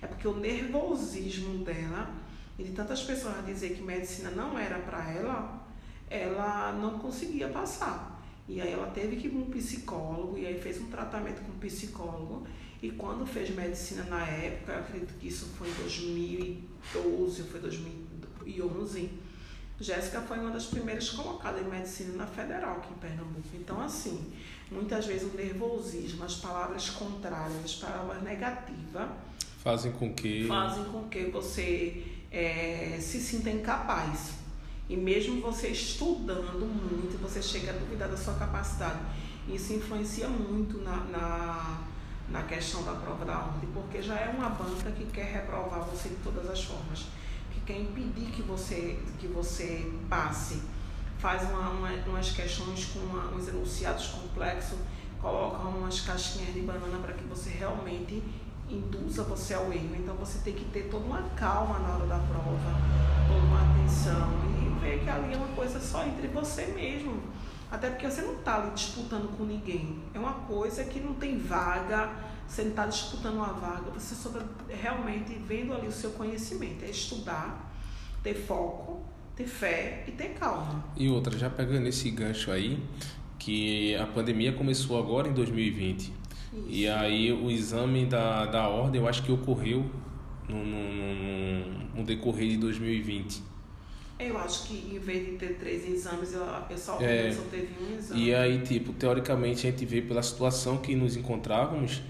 É 0.00 0.06
porque 0.06 0.28
o 0.28 0.36
nervosismo 0.36 1.64
dela 1.64 2.14
e 2.56 2.62
de 2.62 2.70
tantas 2.70 3.02
pessoas 3.02 3.44
dizer 3.44 3.70
que 3.74 3.82
medicina 3.82 4.30
não 4.30 4.56
era 4.56 4.78
para 4.78 5.10
ela, 5.10 5.66
ela 6.08 6.72
não 6.72 7.00
conseguia 7.00 7.48
passar. 7.48 8.22
E 8.48 8.60
aí 8.60 8.70
ela 8.70 8.86
teve 8.92 9.16
que 9.16 9.26
ir 9.26 9.30
para 9.30 9.40
um 9.40 9.50
psicólogo, 9.50 10.38
e 10.38 10.46
aí 10.46 10.60
fez 10.60 10.80
um 10.80 10.86
tratamento 10.86 11.42
com 11.42 11.50
um 11.50 11.58
psicólogo. 11.58 12.46
E 12.80 12.92
quando 12.92 13.26
fez 13.26 13.50
medicina 13.50 14.04
na 14.04 14.24
época, 14.24 14.78
acredito 14.78 15.18
que 15.18 15.26
isso 15.26 15.46
foi 15.58 15.68
em 15.68 15.74
2012 15.74 17.42
ou 17.42 17.48
foi 17.48 17.58
2011, 17.58 19.10
Jéssica 19.78 20.22
foi 20.22 20.38
uma 20.38 20.50
das 20.50 20.66
primeiras 20.66 21.10
colocadas 21.10 21.60
em 21.60 21.68
medicina 21.68 22.16
na 22.16 22.26
federal 22.26 22.76
aqui 22.76 22.92
em 22.92 22.96
Pernambuco. 22.96 23.48
Então, 23.54 23.80
assim, 23.80 24.32
muitas 24.70 25.06
vezes 25.06 25.32
o 25.32 25.36
nervosismo, 25.36 26.24
as 26.24 26.36
palavras 26.36 26.90
contrárias, 26.90 27.64
as 27.64 27.74
palavras 27.74 28.22
negativas, 28.22 29.08
Fazem 29.66 29.90
com 29.90 30.14
que. 30.14 30.46
fazem 30.46 30.84
com 30.84 31.08
que 31.08 31.24
você 31.24 32.04
eh, 32.30 32.98
se 33.00 33.20
sinta 33.20 33.50
incapaz. 33.50 34.34
E 34.88 34.96
mesmo 34.96 35.40
você 35.40 35.70
estudando 35.70 36.64
muito, 36.64 37.20
você 37.20 37.42
chega 37.42 37.72
a 37.72 37.74
duvidar 37.74 38.08
da 38.08 38.16
sua 38.16 38.34
capacidade. 38.34 39.00
Isso 39.48 39.72
influencia 39.72 40.28
muito 40.28 40.78
na, 40.78 40.96
na, 41.06 41.80
na 42.28 42.42
questão 42.44 42.84
da 42.84 42.92
prova 42.92 43.24
da 43.24 43.38
ordem, 43.38 43.68
porque 43.74 44.00
já 44.00 44.14
é 44.14 44.28
uma 44.28 44.50
banca 44.50 44.92
que 44.92 45.04
quer 45.06 45.32
reprovar 45.32 45.80
você 45.80 46.10
de 46.10 46.16
todas 46.16 46.48
as 46.48 46.62
formas, 46.62 47.06
quer 47.66 47.80
impedir 47.80 48.30
que 48.30 48.42
você, 48.42 48.98
que 49.18 49.26
você 49.26 49.92
passe. 50.08 50.62
Faz 51.18 51.42
uma, 51.50 51.70
uma, 51.70 51.90
umas 52.06 52.30
questões 52.30 52.86
com 52.86 53.00
uma, 53.00 53.34
uns 53.34 53.48
enunciados 53.48 54.06
complexos, 54.08 54.78
coloca 55.20 55.58
umas 55.66 56.00
caixinhas 56.00 56.54
de 56.54 56.60
banana 56.60 56.98
para 56.98 57.14
que 57.14 57.24
você 57.24 57.50
realmente 57.50 58.22
induza 58.70 59.24
você 59.24 59.54
ao 59.54 59.72
erro. 59.72 59.96
Então 59.96 60.14
você 60.14 60.38
tem 60.38 60.54
que 60.54 60.64
ter 60.66 60.88
toda 60.88 61.04
uma 61.04 61.22
calma 61.34 61.78
na 61.80 61.94
hora 61.94 62.06
da 62.06 62.18
prova, 62.18 62.56
toda 63.26 63.40
uma 63.40 63.72
atenção 63.72 64.30
e 64.44 64.80
ver 64.80 65.02
que 65.02 65.10
ali 65.10 65.34
é 65.34 65.36
uma 65.36 65.48
coisa 65.48 65.80
só 65.80 66.06
entre 66.06 66.28
você 66.28 66.66
mesmo. 66.66 67.20
Até 67.70 67.90
porque 67.90 68.08
você 68.08 68.22
não 68.22 68.34
está 68.34 68.62
ali 68.62 68.70
disputando 68.70 69.36
com 69.36 69.44
ninguém. 69.44 69.98
É 70.14 70.18
uma 70.18 70.34
coisa 70.34 70.84
que 70.84 71.00
não 71.00 71.14
tem 71.14 71.38
vaga, 71.38 72.10
você 72.48 72.62
não 72.62 72.70
está 72.70 72.86
disputando 72.86 73.34
uma 73.34 73.52
vaga, 73.52 73.90
você 73.90 74.14
só 74.14 74.28
está 74.28 74.44
realmente 74.68 75.34
vendo 75.46 75.74
ali 75.74 75.86
o 75.86 75.92
seu 75.92 76.10
conhecimento. 76.10 76.84
É 76.84 76.90
estudar, 76.90 77.72
ter 78.22 78.34
foco, 78.34 79.04
ter 79.34 79.46
fé 79.46 80.04
e 80.06 80.12
ter 80.12 80.30
calma. 80.30 80.84
E 80.96 81.08
outra, 81.08 81.36
já 81.38 81.50
pegando 81.50 81.86
esse 81.86 82.10
gancho 82.10 82.50
aí, 82.50 82.82
que 83.38 83.94
a 83.96 84.06
pandemia 84.06 84.52
começou 84.52 84.98
agora 84.98 85.28
em 85.28 85.32
2020. 85.32 86.12
E 86.68 86.88
aí 86.88 87.32
o 87.32 87.50
exame 87.50 88.06
da, 88.06 88.46
da 88.46 88.68
ordem 88.68 89.00
eu 89.00 89.06
acho 89.06 89.22
que 89.22 89.30
ocorreu 89.30 89.84
no, 90.48 90.64
no, 90.64 91.94
no, 91.96 92.04
decorrer 92.04 92.48
de 92.50 92.56
2020. 92.56 93.42
Eu 94.18 94.38
acho 94.38 94.68
que 94.68 94.94
em 94.94 94.98
vez 94.98 95.26
de 95.26 95.32
ter 95.32 95.58
três 95.58 95.86
exames, 95.86 96.32
eu, 96.32 96.46
só, 96.78 96.98
É. 97.00 97.30
só 97.32 97.42
teve 97.50 97.68
um 97.78 97.98
exame. 97.98 98.24
E 98.24 98.34
aí, 98.34 98.62
tipo, 98.62 98.94
teoricamente 98.94 99.66
a 99.66 99.70
gente 99.70 99.84
vê 99.84 100.00
pela 100.00 100.22
situação 100.22 100.78
que 100.78 100.96
nos 100.96 101.16
encontrávamos, 101.16 102.00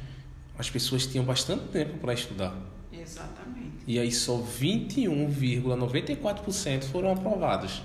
as 0.58 0.70
pessoas 0.70 1.06
tinham 1.06 1.24
bastante 1.24 1.64
tempo 1.68 1.98
para 1.98 2.14
estudar. 2.14 2.54
Exatamente. 2.92 3.76
E 3.86 3.98
aí 3.98 4.10
só 4.10 4.38
21,94% 4.38 6.84
foram 6.84 7.12
aprovados. 7.12 7.82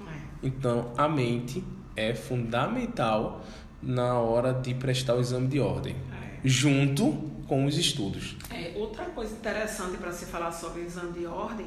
É. 0.00 0.20
Então, 0.42 0.92
a 0.96 1.08
mente 1.08 1.62
é 1.96 2.14
fundamental 2.14 3.44
na 3.82 4.14
hora 4.18 4.52
de 4.52 4.74
prestar 4.74 5.14
o 5.16 5.20
exame 5.20 5.48
de 5.48 5.58
ordem, 5.60 5.96
É. 6.12 6.38
junto 6.44 7.12
com 7.48 7.64
os 7.66 7.76
estudos. 7.76 8.36
É, 8.50 8.72
outra 8.76 9.06
coisa 9.06 9.34
interessante 9.34 9.96
para 9.96 10.12
se 10.12 10.26
falar 10.26 10.52
sobre 10.52 10.82
o 10.82 10.84
exame 10.84 11.12
de 11.18 11.26
ordem 11.26 11.66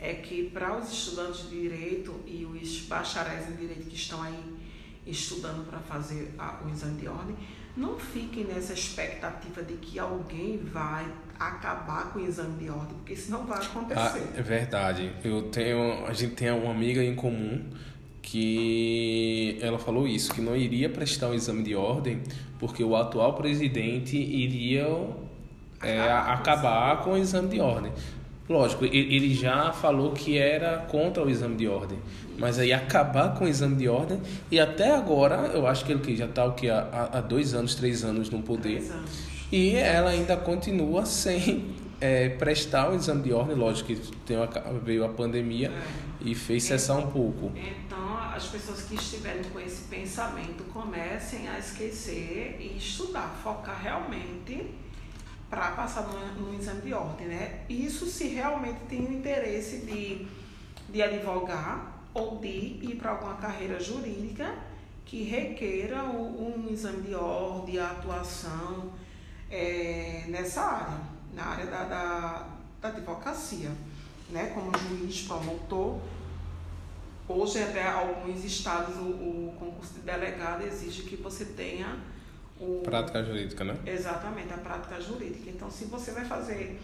é 0.00 0.14
que 0.14 0.50
para 0.50 0.76
os 0.78 0.90
estudantes 0.90 1.48
de 1.48 1.60
direito 1.60 2.14
e 2.26 2.44
os 2.44 2.80
bacharéis 2.82 3.48
em 3.48 3.54
direito 3.56 3.86
que 3.86 3.94
estão 3.94 4.20
aí 4.22 4.58
estudando 5.06 5.64
para 5.68 5.78
fazer 5.78 6.34
a- 6.38 6.60
o 6.64 6.68
exame 6.70 7.00
de 7.00 7.06
ordem, 7.08 7.36
não 7.76 7.98
fiquem 7.98 8.44
nessa 8.44 8.72
expectativa 8.72 9.62
de 9.62 9.74
que 9.74 9.98
alguém 9.98 10.58
vai 10.58 11.06
acabar 11.38 12.12
com 12.12 12.18
o 12.18 12.26
exame 12.26 12.62
de 12.64 12.68
ordem, 12.70 12.96
porque 12.96 13.14
isso 13.14 13.30
não 13.30 13.46
vai 13.46 13.58
Ah, 13.58 13.62
acontecer. 13.62 14.22
é 14.36 14.42
verdade. 14.42 15.12
Eu 15.24 15.42
tenho, 15.44 16.04
a 16.06 16.12
gente 16.12 16.34
tem 16.34 16.50
uma 16.50 16.70
amiga 16.70 17.02
em 17.02 17.14
comum 17.14 17.62
que 18.22 19.58
ela 19.60 19.78
falou 19.78 20.06
isso, 20.06 20.32
que 20.34 20.40
não 20.40 20.54
iria 20.56 20.88
prestar 20.88 21.28
o 21.28 21.34
exame 21.34 21.62
de 21.62 21.74
ordem 21.74 22.20
porque 22.58 22.84
o 22.84 22.94
atual 22.94 23.34
presidente 23.34 24.16
iria 24.16 24.86
é, 25.82 26.00
acabar 26.10 27.02
com 27.02 27.12
o 27.12 27.16
exame 27.16 27.48
de 27.48 27.60
ordem. 27.60 27.90
Lógico, 28.50 28.84
ele 28.84 29.32
já 29.32 29.72
falou 29.72 30.10
que 30.10 30.36
era 30.36 30.78
contra 30.78 31.24
o 31.24 31.30
exame 31.30 31.54
de 31.56 31.68
ordem, 31.68 32.00
mas 32.36 32.58
aí 32.58 32.72
acabar 32.72 33.32
com 33.38 33.44
o 33.44 33.48
exame 33.48 33.76
de 33.76 33.88
ordem 33.88 34.20
e 34.50 34.58
até 34.58 34.90
agora 34.92 35.52
eu 35.54 35.68
acho 35.68 35.84
que 35.84 35.92
ele 35.92 36.16
já 36.16 36.24
está 36.24 36.42
há, 36.46 37.18
há- 37.18 37.20
dois 37.20 37.54
anos, 37.54 37.76
três 37.76 38.02
anos 38.02 38.28
no 38.28 38.42
poder. 38.42 38.78
Anos. 38.90 39.10
E 39.52 39.76
ela 39.76 40.10
ainda 40.10 40.36
continua 40.36 41.06
sem 41.06 41.76
é, 42.00 42.30
prestar 42.30 42.90
o 42.90 42.96
exame 42.96 43.22
de 43.22 43.32
ordem, 43.32 43.54
lógico 43.54 43.86
que 43.94 43.96
tem 44.26 44.36
uma- 44.36 44.48
veio 44.82 45.04
a 45.04 45.08
pandemia 45.10 45.68
É. 45.70 46.28
e 46.28 46.34
fez 46.34 46.64
cessar 46.64 46.98
um 46.98 47.06
pouco. 47.08 47.52
Então, 47.54 48.16
as 48.34 48.46
pessoas 48.46 48.82
que 48.82 48.96
estiverem 48.96 49.44
com 49.52 49.60
esse 49.60 49.82
pensamento 49.82 50.64
comecem 50.72 51.46
a 51.48 51.56
esquecer 51.58 52.56
e 52.58 52.76
estudar, 52.76 53.38
focar 53.44 53.78
realmente 53.80 54.66
para 55.50 55.72
passar 55.72 56.06
no 56.38 56.54
exame 56.54 56.80
de 56.82 56.94
ordem, 56.94 57.26
né? 57.26 57.64
Isso 57.68 58.06
se 58.06 58.28
realmente 58.28 58.78
tem 58.88 59.04
o 59.04 59.12
interesse 59.12 59.78
de, 59.78 60.26
de 60.88 61.02
advogar 61.02 62.04
ou 62.14 62.38
de 62.38 62.48
ir 62.48 62.96
para 63.00 63.10
alguma 63.10 63.34
carreira 63.34 63.78
jurídica 63.80 64.54
que 65.04 65.24
requeira 65.24 66.04
o- 66.04 66.64
um 66.66 66.72
exame 66.72 67.02
de 67.02 67.14
ordem, 67.16 67.78
a 67.80 67.90
atuação 67.90 68.92
é, 69.50 70.24
nessa 70.28 70.62
área. 70.62 71.00
na 71.34 71.44
área 71.46 71.66
da, 71.66 71.84
da, 71.84 72.46
da 72.80 72.88
advocacia, 72.88 73.70
né? 74.30 74.52
como 74.54 74.70
juiz, 74.78 75.22
promotor. 75.22 75.98
Hoje, 77.28 77.62
até 77.62 77.86
alguns 77.88 78.44
estados, 78.44 78.96
o, 78.96 79.02
o 79.02 79.54
concurso 79.58 79.94
de 79.94 80.00
delegado 80.00 80.62
exige 80.62 81.02
que 81.02 81.14
você 81.16 81.44
tenha 81.44 81.96
o... 82.60 82.82
Prática 82.84 83.24
jurídica, 83.24 83.64
né? 83.64 83.76
Exatamente, 83.86 84.52
a 84.52 84.58
prática 84.58 85.00
jurídica. 85.00 85.50
Então, 85.50 85.70
se 85.70 85.86
você 85.86 86.12
vai 86.12 86.24
fazer, 86.24 86.80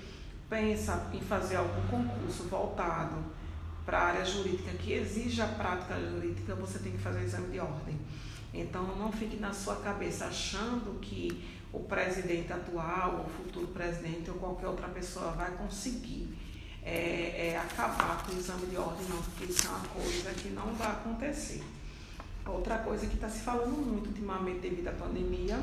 pensa 0.48 1.08
em 1.12 1.20
fazer 1.20 1.56
algum 1.56 1.86
concurso 1.88 2.44
voltado 2.44 3.16
para 3.84 3.98
a 3.98 4.04
área 4.06 4.24
jurídica 4.24 4.70
que 4.72 4.92
exija 4.92 5.44
a 5.44 5.48
prática 5.48 5.94
jurídica, 6.00 6.54
você 6.54 6.78
tem 6.78 6.92
que 6.92 6.98
fazer 6.98 7.20
o 7.20 7.22
exame 7.22 7.52
de 7.52 7.60
ordem. 7.60 7.98
Então, 8.52 8.96
não 8.96 9.12
fique 9.12 9.36
na 9.36 9.52
sua 9.52 9.76
cabeça 9.76 10.26
achando 10.26 10.98
que 11.00 11.44
o 11.72 11.80
presidente 11.80 12.52
atual, 12.52 13.26
o 13.26 13.30
futuro 13.30 13.66
presidente 13.68 14.30
ou 14.30 14.36
qualquer 14.36 14.66
outra 14.66 14.88
pessoa 14.88 15.32
vai 15.32 15.50
conseguir 15.52 16.34
é, 16.82 17.50
é, 17.50 17.58
acabar 17.58 18.24
com 18.24 18.34
o 18.34 18.38
exame 18.38 18.66
de 18.66 18.76
ordem, 18.76 19.06
não, 19.08 19.20
porque 19.20 19.44
isso 19.44 19.66
é 19.66 19.70
uma 19.70 19.80
coisa 19.88 20.30
que 20.30 20.48
não 20.50 20.72
vai 20.74 20.88
acontecer. 20.88 21.62
Outra 22.46 22.78
coisa 22.78 23.06
que 23.06 23.14
está 23.14 23.28
se 23.28 23.40
falando 23.40 23.76
muito 23.76 24.08
ultimamente 24.08 24.60
devido 24.60 24.88
à 24.88 24.92
pandemia 24.92 25.58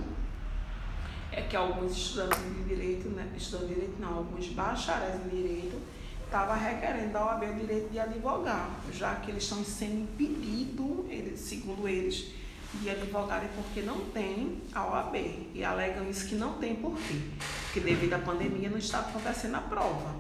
é 1.31 1.41
que 1.41 1.55
alguns 1.55 1.93
estudantes 1.93 2.39
de 2.39 2.63
direito, 2.63 3.09
né, 3.09 3.31
estudantes 3.35 3.69
de 3.69 3.75
direito 3.75 4.01
não, 4.01 4.17
alguns 4.17 4.47
bacharéis 4.49 5.25
em 5.25 5.29
direito 5.29 5.81
estavam 6.25 6.57
requerendo 6.57 7.13
da 7.13 7.25
OAB 7.25 7.43
o 7.43 7.53
direito 7.59 7.91
de 7.91 7.99
advogar, 7.99 8.69
já 8.91 9.15
que 9.15 9.31
eles 9.31 9.43
estão 9.43 9.63
sendo 9.63 10.01
impedidos, 10.01 11.39
segundo 11.39 11.87
eles, 11.87 12.33
de 12.81 12.89
advogarem 12.89 13.49
porque 13.55 13.81
não 13.81 13.99
tem 14.05 14.61
a 14.73 14.83
OAB. 14.83 15.15
E 15.53 15.63
alegam 15.63 16.09
isso 16.09 16.27
que 16.27 16.35
não 16.35 16.57
tem 16.57 16.75
por 16.75 16.97
quê? 16.97 17.19
Porque 17.65 17.79
devido 17.79 18.13
à 18.13 18.19
pandemia 18.19 18.69
não 18.69 18.79
está 18.79 18.99
acontecendo 18.99 19.55
a 19.55 19.61
prova, 19.61 20.15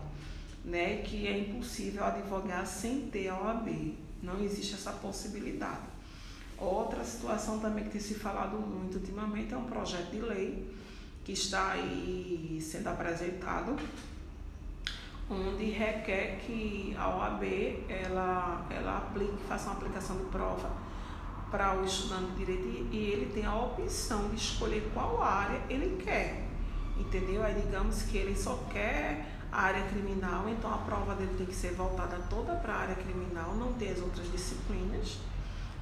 né? 0.63 0.97
Que 0.97 1.27
é 1.27 1.37
impossível 1.37 2.03
advogar 2.05 2.65
sem 2.67 3.07
ter 3.07 3.29
a 3.29 3.39
OAB. 3.39 3.97
Não 4.21 4.39
existe 4.43 4.75
essa 4.75 4.91
possibilidade. 4.91 5.92
Outra 6.63 7.03
situação 7.03 7.59
também 7.59 7.83
que 7.83 7.89
tem 7.89 8.01
se 8.01 8.13
falado 8.15 8.55
muito 8.57 8.95
ultimamente 8.95 9.53
é 9.53 9.57
um 9.57 9.65
projeto 9.65 10.11
de 10.11 10.21
lei 10.21 10.73
que 11.25 11.33
está 11.33 11.71
aí 11.71 12.57
sendo 12.61 12.87
apresentado, 12.87 13.75
onde 15.29 15.65
requer 15.71 16.39
que 16.45 16.95
a 16.97 17.09
OAB 17.09 17.43
ela, 17.89 18.65
ela 18.69 18.97
aplique, 18.97 19.43
faça 19.47 19.69
uma 19.69 19.75
aplicação 19.75 20.17
de 20.17 20.25
prova 20.25 20.71
para 21.51 21.75
o 21.77 21.85
estudante 21.85 22.31
de 22.31 22.45
direito 22.45 22.93
e 22.93 22.97
ele 22.97 23.31
tem 23.33 23.45
a 23.45 23.55
opção 23.55 24.29
de 24.29 24.35
escolher 24.37 24.89
qual 24.93 25.21
área 25.21 25.61
ele 25.69 26.01
quer. 26.01 26.47
Entendeu? 26.97 27.43
Aí 27.43 27.55
digamos 27.59 28.03
que 28.03 28.17
ele 28.17 28.35
só 28.35 28.55
quer 28.71 29.25
a 29.51 29.63
área 29.63 29.83
criminal, 29.83 30.47
então 30.49 30.73
a 30.73 30.77
prova 30.77 31.13
dele 31.15 31.33
tem 31.37 31.45
que 31.45 31.55
ser 31.55 31.73
voltada 31.73 32.17
toda 32.29 32.55
para 32.55 32.73
a 32.73 32.77
área 32.77 32.95
criminal, 32.95 33.53
não 33.55 33.73
ter 33.73 33.89
as 33.89 33.99
outras 33.99 34.31
disciplinas, 34.31 35.19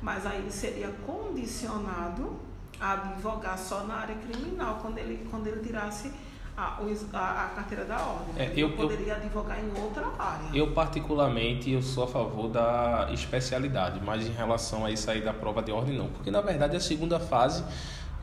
mas 0.01 0.25
aí 0.25 0.39
ele 0.39 0.51
seria 0.51 0.89
condicionado 1.05 2.39
a 2.79 2.93
advogar 2.93 3.57
só 3.57 3.83
na 3.83 3.95
área 3.95 4.15
criminal 4.15 4.79
quando 4.81 4.97
ele, 4.97 5.27
quando 5.29 5.47
ele 5.47 5.61
tirasse 5.61 6.11
a, 6.57 6.79
a, 7.13 7.45
a 7.45 7.49
carteira 7.49 7.85
da 7.85 7.97
ordem. 7.97 8.35
É, 8.37 8.51
eu, 8.55 8.69
eu 8.69 8.75
poderia 8.75 9.13
eu, 9.13 9.15
advogar 9.15 9.59
em 9.59 9.81
outra 9.81 10.07
área. 10.17 10.49
Eu, 10.53 10.71
particularmente, 10.71 11.71
eu 11.71 11.81
sou 11.81 12.03
a 12.03 12.07
favor 12.07 12.49
da 12.49 13.09
especialidade, 13.13 14.01
mas 14.03 14.25
em 14.25 14.31
relação 14.31 14.85
a 14.85 14.91
isso 14.91 15.09
aí 15.09 15.21
da 15.21 15.33
prova 15.33 15.61
de 15.61 15.71
ordem, 15.71 15.97
não. 15.97 16.07
Porque, 16.07 16.31
na 16.31 16.41
verdade, 16.41 16.75
a 16.75 16.79
segunda 16.79 17.19
fase 17.19 17.63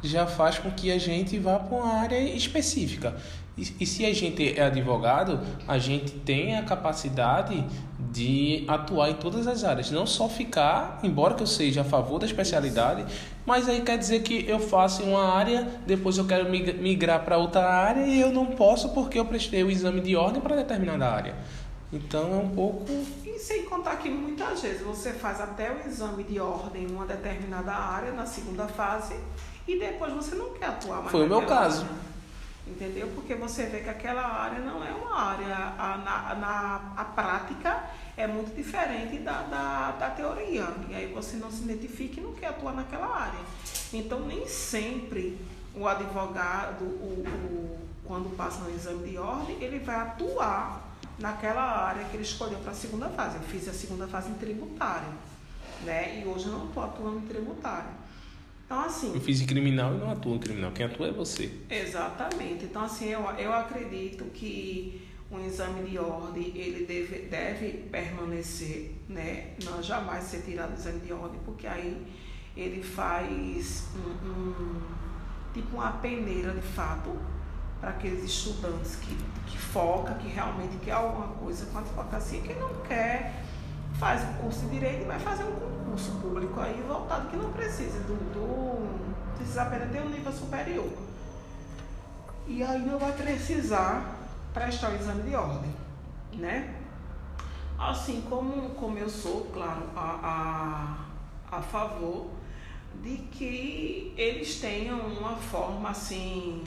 já 0.02 0.26
faz 0.26 0.58
com 0.58 0.70
que 0.70 0.92
a 0.92 0.98
gente 0.98 1.38
vá 1.38 1.58
para 1.58 1.76
uma 1.76 1.94
área 1.94 2.20
específica. 2.20 3.16
E, 3.58 3.74
e, 3.80 3.86
se 3.86 4.06
a 4.06 4.14
gente 4.14 4.56
é 4.56 4.62
advogado, 4.62 5.40
a 5.66 5.78
gente 5.78 6.12
tem 6.12 6.56
a 6.56 6.62
capacidade 6.62 7.64
de 8.12 8.64
atuar 8.68 9.10
em 9.10 9.14
todas 9.14 9.48
as 9.48 9.64
áreas, 9.64 9.90
não 9.90 10.06
só 10.06 10.28
ficar, 10.28 11.00
embora 11.02 11.34
que 11.34 11.42
eu 11.42 11.46
seja 11.46 11.80
a 11.80 11.84
favor 11.84 12.20
da 12.20 12.26
especialidade, 12.26 13.04
mas 13.44 13.68
aí 13.68 13.82
quer 13.82 13.98
dizer 13.98 14.22
que 14.22 14.48
eu 14.48 14.60
faço 14.60 15.02
em 15.02 15.10
uma 15.10 15.24
área, 15.34 15.66
depois 15.84 16.16
eu 16.16 16.24
quero 16.24 16.48
migrar 16.48 17.24
para 17.24 17.36
outra 17.36 17.68
área 17.68 18.06
e 18.06 18.20
eu 18.20 18.30
não 18.30 18.46
posso 18.46 18.90
porque 18.90 19.18
eu 19.18 19.24
prestei 19.24 19.64
o 19.64 19.70
exame 19.70 20.00
de 20.00 20.14
ordem 20.14 20.40
para 20.40 20.54
determinada 20.54 21.08
área. 21.08 21.34
Então 21.92 22.32
é 22.32 22.36
um 22.36 22.50
pouco. 22.50 22.84
E 23.24 23.38
sem 23.38 23.64
contar 23.64 23.96
que 23.96 24.08
muitas 24.08 24.62
vezes 24.62 24.82
você 24.82 25.12
faz 25.12 25.40
até 25.40 25.72
o 25.72 25.88
exame 25.88 26.22
de 26.22 26.38
ordem 26.38 26.84
em 26.84 26.92
uma 26.92 27.06
determinada 27.06 27.72
área, 27.72 28.12
na 28.12 28.26
segunda 28.26 28.68
fase, 28.68 29.16
e 29.66 29.78
depois 29.78 30.12
você 30.12 30.34
não 30.34 30.52
quer 30.52 30.66
atuar 30.66 30.98
mais. 30.98 31.10
Foi 31.10 31.24
o 31.24 31.28
meu 31.28 31.42
caso. 31.42 31.82
Área 31.82 32.07
entendeu? 32.68 33.10
Porque 33.14 33.34
você 33.34 33.66
vê 33.66 33.80
que 33.80 33.88
aquela 33.88 34.22
área 34.22 34.60
não 34.60 34.84
é 34.84 34.90
uma 34.90 35.16
área, 35.16 35.74
a, 35.78 35.96
na, 35.98 36.34
na 36.34 36.92
a 36.96 37.04
prática 37.04 37.84
é 38.16 38.26
muito 38.26 38.54
diferente 38.54 39.18
da, 39.18 39.42
da, 39.42 39.90
da 39.92 40.10
teoria. 40.10 40.66
E 40.88 40.94
aí 40.94 41.12
você 41.12 41.36
não 41.36 41.50
se 41.50 41.62
identifica 41.62 42.20
e 42.20 42.22
não 42.22 42.32
quer 42.34 42.48
atuar 42.48 42.74
naquela 42.74 43.06
área. 43.06 43.40
Então, 43.92 44.20
nem 44.20 44.46
sempre 44.46 45.38
o 45.74 45.86
advogado, 45.86 46.84
o, 46.84 47.24
o, 47.24 47.88
quando 48.04 48.34
passa 48.36 48.60
no 48.60 48.74
exame 48.74 49.08
de 49.08 49.18
ordem, 49.18 49.56
ele 49.60 49.78
vai 49.78 49.96
atuar 49.96 50.88
naquela 51.18 51.62
área 51.62 52.04
que 52.04 52.16
ele 52.16 52.22
escolheu 52.22 52.58
para 52.58 52.72
a 52.72 52.74
segunda 52.74 53.08
fase. 53.08 53.36
Eu 53.36 53.42
fiz 53.42 53.68
a 53.68 53.72
segunda 53.72 54.06
fase 54.06 54.30
em 54.30 54.34
tributário, 54.34 55.12
né? 55.84 56.20
E 56.20 56.26
hoje 56.26 56.46
eu 56.46 56.52
não 56.52 56.66
estou 56.66 56.82
atuando 56.82 57.18
em 57.18 57.26
tributário. 57.26 57.90
Então, 58.68 58.80
assim. 58.80 59.14
Eu 59.14 59.20
fiz 59.22 59.40
em 59.40 59.46
criminal 59.46 59.94
e 59.94 59.96
não 59.96 60.10
atuo 60.10 60.34
em 60.34 60.38
criminal. 60.38 60.70
Quem 60.72 60.84
atua 60.84 61.08
é 61.08 61.10
você. 61.10 61.50
Exatamente. 61.70 62.66
Então, 62.66 62.82
assim, 62.82 63.06
eu, 63.06 63.22
eu 63.38 63.50
acredito 63.50 64.24
que 64.26 65.08
um 65.32 65.42
exame 65.46 65.88
de 65.88 65.98
ordem 65.98 66.52
ele 66.54 66.84
deve, 66.84 67.20
deve 67.30 67.68
permanecer, 67.90 68.94
né? 69.08 69.54
Não 69.64 69.82
jamais 69.82 70.24
ser 70.24 70.42
tirado 70.42 70.74
do 70.74 70.78
exame 70.78 71.00
de 71.00 71.12
ordem, 71.14 71.40
porque 71.46 71.66
aí 71.66 72.06
ele 72.54 72.82
faz 72.82 73.88
um, 73.96 74.28
um 74.28 74.80
tipo 75.54 75.76
uma 75.76 75.92
peneira 75.92 76.52
de 76.52 76.60
fato 76.60 77.16
para 77.80 77.90
aqueles 77.90 78.22
estudantes 78.22 78.96
que, 78.96 79.16
que 79.46 79.56
foca, 79.56 80.12
que 80.14 80.28
realmente 80.28 80.76
quer 80.84 80.92
alguma 80.92 81.28
coisa 81.28 81.64
com 81.66 81.78
a 81.78 81.80
advocacia, 81.80 82.40
que 82.42 82.52
não 82.52 82.74
quer 82.82 83.44
faz 83.98 84.22
o 84.22 84.42
curso 84.42 84.60
de 84.66 84.72
direito 84.72 85.02
e 85.02 85.06
vai 85.06 85.18
fazer 85.18 85.44
um 85.44 85.52
concurso 85.52 85.77
público 86.20 86.60
aí 86.60 86.82
voltado 86.86 87.28
que 87.28 87.36
não 87.36 87.52
precisa 87.52 88.00
do, 88.00 88.14
do 88.32 89.08
precisa 89.36 89.62
apenas 89.62 89.90
ter 89.90 90.02
um 90.02 90.08
nível 90.08 90.32
superior. 90.32 90.90
E 92.46 92.62
aí 92.62 92.80
não 92.80 92.98
vai 92.98 93.12
precisar 93.12 94.16
prestar 94.52 94.90
o 94.90 94.96
exame 94.96 95.22
de 95.22 95.36
ordem, 95.36 95.70
né? 96.34 96.74
Assim 97.78 98.22
como, 98.28 98.70
como 98.70 98.98
eu 98.98 99.08
sou, 99.08 99.46
claro, 99.52 99.84
a, 99.94 101.06
a, 101.50 101.56
a 101.58 101.62
favor 101.62 102.30
de 103.02 103.16
que 103.30 104.12
eles 104.16 104.60
tenham 104.60 104.98
uma 104.98 105.36
forma 105.36 105.90
assim 105.90 106.64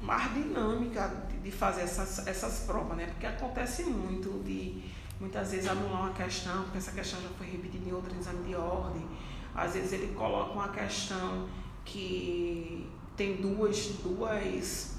mais 0.00 0.32
dinâmica 0.34 1.10
de 1.42 1.50
fazer 1.50 1.82
essas, 1.82 2.26
essas 2.26 2.60
provas, 2.60 2.96
né? 2.96 3.06
Porque 3.06 3.26
acontece 3.26 3.84
muito 3.84 4.42
de 4.44 4.82
muitas 5.20 5.50
vezes 5.50 5.68
anular 5.68 6.02
uma 6.02 6.12
questão, 6.12 6.62
porque 6.64 6.78
essa 6.78 6.92
questão 6.92 7.20
já 7.20 7.28
foi 7.30 7.46
repetida 7.46 7.88
em 7.88 7.92
outro 7.92 8.14
exame 8.16 8.44
de 8.46 8.54
ordem. 8.54 9.06
Às 9.54 9.74
vezes 9.74 9.92
ele 9.92 10.14
coloca 10.14 10.52
uma 10.52 10.68
questão 10.68 11.48
que 11.84 12.88
tem 13.16 13.36
duas, 13.36 13.86
duas 14.02 14.96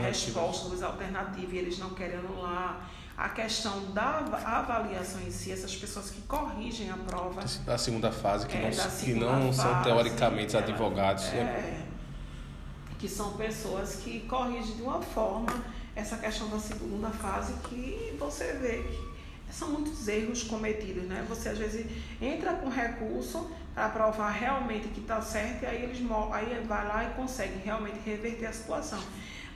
respostas, 0.00 0.68
duas 0.68 0.82
alternativas, 0.82 1.52
e 1.52 1.56
eles 1.58 1.78
não 1.78 1.90
querem 1.90 2.18
anular. 2.18 2.90
A 3.16 3.28
questão 3.28 3.92
da 3.92 4.18
avaliação 4.44 5.20
em 5.20 5.30
si, 5.30 5.52
essas 5.52 5.76
pessoas 5.76 6.10
que 6.10 6.22
corrigem 6.22 6.90
a 6.90 6.96
prova. 6.96 7.42
Da 7.64 7.78
segunda 7.78 8.10
fase, 8.10 8.46
que 8.46 8.56
é, 8.56 8.70
não, 8.70 8.90
que 8.90 9.14
não 9.14 9.52
fase, 9.52 9.60
são 9.60 9.82
teoricamente 9.82 10.56
ela, 10.56 10.64
advogados. 10.64 11.24
É, 11.26 11.36
é, 11.36 11.86
que 12.98 13.08
são 13.08 13.34
pessoas 13.34 13.96
que 13.96 14.20
corrigem 14.20 14.76
de 14.76 14.82
uma 14.82 15.00
forma 15.00 15.52
essa 15.94 16.16
questão 16.16 16.48
da 16.48 16.58
segunda 16.58 17.10
fase 17.10 17.52
que 17.64 18.16
você 18.18 18.54
vê 18.54 18.82
que 18.82 19.11
são 19.52 19.70
muitos 19.70 20.08
erros 20.08 20.42
cometidos, 20.42 21.04
né? 21.04 21.24
Você 21.28 21.50
às 21.50 21.58
vezes 21.58 21.86
entra 22.20 22.54
com 22.54 22.68
recurso 22.68 23.50
para 23.74 23.88
provar 23.88 24.30
realmente 24.30 24.88
que 24.88 25.00
está 25.00 25.20
certo 25.20 25.62
e 25.62 25.66
aí 25.66 25.82
eles 25.82 25.98
aí 26.32 26.64
vai 26.66 26.88
lá 26.88 27.04
e 27.04 27.14
consegue 27.14 27.58
realmente 27.64 27.98
reverter 28.04 28.46
a 28.46 28.52
situação. 28.52 29.00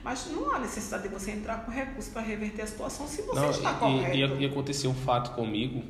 Mas 0.03 0.27
não 0.31 0.53
há 0.53 0.59
necessidade 0.59 1.03
de 1.03 1.09
você 1.09 1.31
entrar 1.31 1.65
com 1.65 1.71
recurso 1.71 2.11
para 2.11 2.21
reverter 2.21 2.61
a 2.61 2.67
situação 2.67 3.07
se 3.07 3.21
você 3.23 3.39
não, 3.39 3.49
está 3.49 3.71
e, 3.71 3.75
correto. 3.75 4.15
E, 4.15 4.43
e 4.43 4.45
aconteceu 4.45 4.91
um 4.91 4.95
fato 4.95 5.31
comigo 5.31 5.83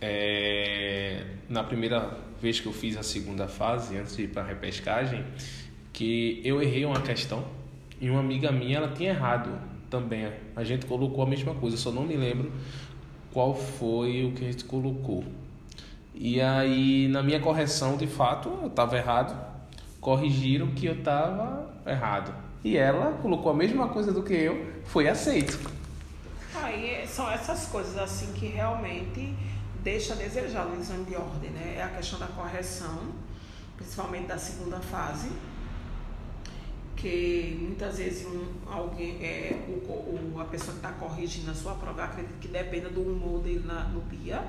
é, 0.00 1.24
na 1.48 1.64
primeira 1.64 2.16
vez 2.40 2.60
que 2.60 2.66
eu 2.66 2.72
fiz 2.72 2.96
a 2.96 3.02
segunda 3.02 3.48
fase, 3.48 3.96
antes 3.96 4.16
de 4.16 4.22
ir 4.22 4.28
para 4.28 4.42
a 4.42 4.46
repescagem, 4.46 5.24
que 5.92 6.40
eu 6.44 6.62
errei 6.62 6.84
uma 6.84 7.00
questão 7.00 7.44
e 8.00 8.08
uma 8.08 8.20
amiga 8.20 8.52
minha 8.52 8.76
ela 8.76 8.92
tinha 8.92 9.10
errado 9.10 9.58
também. 9.90 10.30
A 10.54 10.62
gente 10.62 10.86
colocou 10.86 11.24
a 11.24 11.26
mesma 11.26 11.54
coisa, 11.54 11.76
eu 11.76 11.80
só 11.80 11.90
não 11.90 12.04
me 12.04 12.16
lembro 12.16 12.52
qual 13.32 13.54
foi 13.54 14.24
o 14.24 14.32
que 14.32 14.44
a 14.44 14.50
gente 14.50 14.64
colocou. 14.64 15.24
E 16.14 16.40
aí, 16.40 17.06
na 17.08 17.22
minha 17.22 17.40
correção, 17.40 17.96
de 17.96 18.06
fato, 18.06 18.48
eu 18.62 18.68
estava 18.68 18.96
errado. 18.96 19.36
Corrigiram 20.00 20.68
que 20.68 20.86
eu 20.86 20.94
estava 20.94 21.70
errado. 21.86 22.32
e 22.64 22.76
ela 22.76 23.12
colocou 23.22 23.52
a 23.52 23.54
mesma 23.54 23.88
coisa 23.88 24.12
do 24.12 24.22
que 24.22 24.34
eu, 24.34 24.72
foi 24.84 25.08
aceito. 25.08 25.58
Aí 26.54 27.06
são 27.06 27.30
essas 27.30 27.66
coisas 27.66 27.96
assim 27.96 28.32
que 28.32 28.46
realmente 28.46 29.34
deixa 29.82 30.12
a 30.12 30.16
desejar 30.16 30.64
no 30.64 30.80
exame 30.80 31.04
de 31.04 31.14
ordem, 31.14 31.50
né? 31.50 31.76
É 31.78 31.82
a 31.82 31.88
questão 31.88 32.18
da 32.18 32.26
correção, 32.26 32.98
principalmente 33.76 34.26
da 34.26 34.36
segunda 34.36 34.80
fase, 34.80 35.30
que 36.98 37.56
muitas 37.60 37.98
vezes 37.98 38.26
um, 38.26 38.70
alguém, 38.70 39.22
é, 39.22 39.64
o, 39.68 39.72
o, 39.72 40.40
a 40.40 40.44
pessoa 40.44 40.72
que 40.72 40.78
está 40.78 40.90
corrigindo 40.92 41.50
a 41.50 41.54
sua 41.54 41.74
prova, 41.74 42.04
acredito 42.04 42.38
que 42.40 42.48
dependa 42.48 42.90
do 42.90 43.00
humor 43.02 43.40
dele 43.40 43.64
na, 43.64 43.84
no 43.84 44.02
dia, 44.10 44.42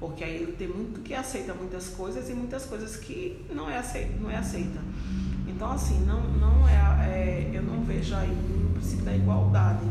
porque 0.00 0.24
aí 0.24 0.34
ele 0.42 0.52
tem 0.52 0.66
muito 0.66 1.00
que 1.00 1.14
aceita 1.14 1.54
muitas 1.54 1.90
coisas 1.90 2.28
e 2.28 2.34
muitas 2.34 2.66
coisas 2.66 2.96
que 2.96 3.46
não 3.50 3.70
é 3.70 3.78
aceita. 3.78 4.12
Não 4.20 4.30
é 4.30 4.36
aceita. 4.36 4.80
Então, 5.46 5.70
assim, 5.70 6.04
não, 6.04 6.22
não 6.22 6.68
é, 6.68 6.74
é 7.08 7.50
eu 7.54 7.62
não 7.62 7.82
vejo 7.84 8.14
aí 8.16 8.30
o 8.30 8.72
princípio 8.72 9.04
da 9.04 9.16
igualdade. 9.16 9.86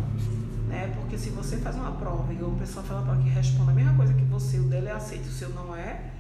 Né? 0.68 0.92
Porque 0.96 1.18
se 1.18 1.30
você 1.30 1.58
faz 1.58 1.78
uma 1.78 1.94
prova 1.94 2.32
e 2.34 2.38
a 2.38 2.60
pessoa 2.60 2.84
fala 2.84 3.04
para 3.04 3.16
que 3.18 3.30
responda 3.30 3.72
a 3.72 3.74
mesma 3.74 3.96
coisa 3.96 4.14
que 4.14 4.26
você, 4.26 4.60
o 4.60 4.64
dele 4.64 4.88
é 4.88 4.92
aceito, 4.92 5.28
o 5.28 5.32
seu 5.32 5.50
não 5.50 5.74
é, 5.74 6.12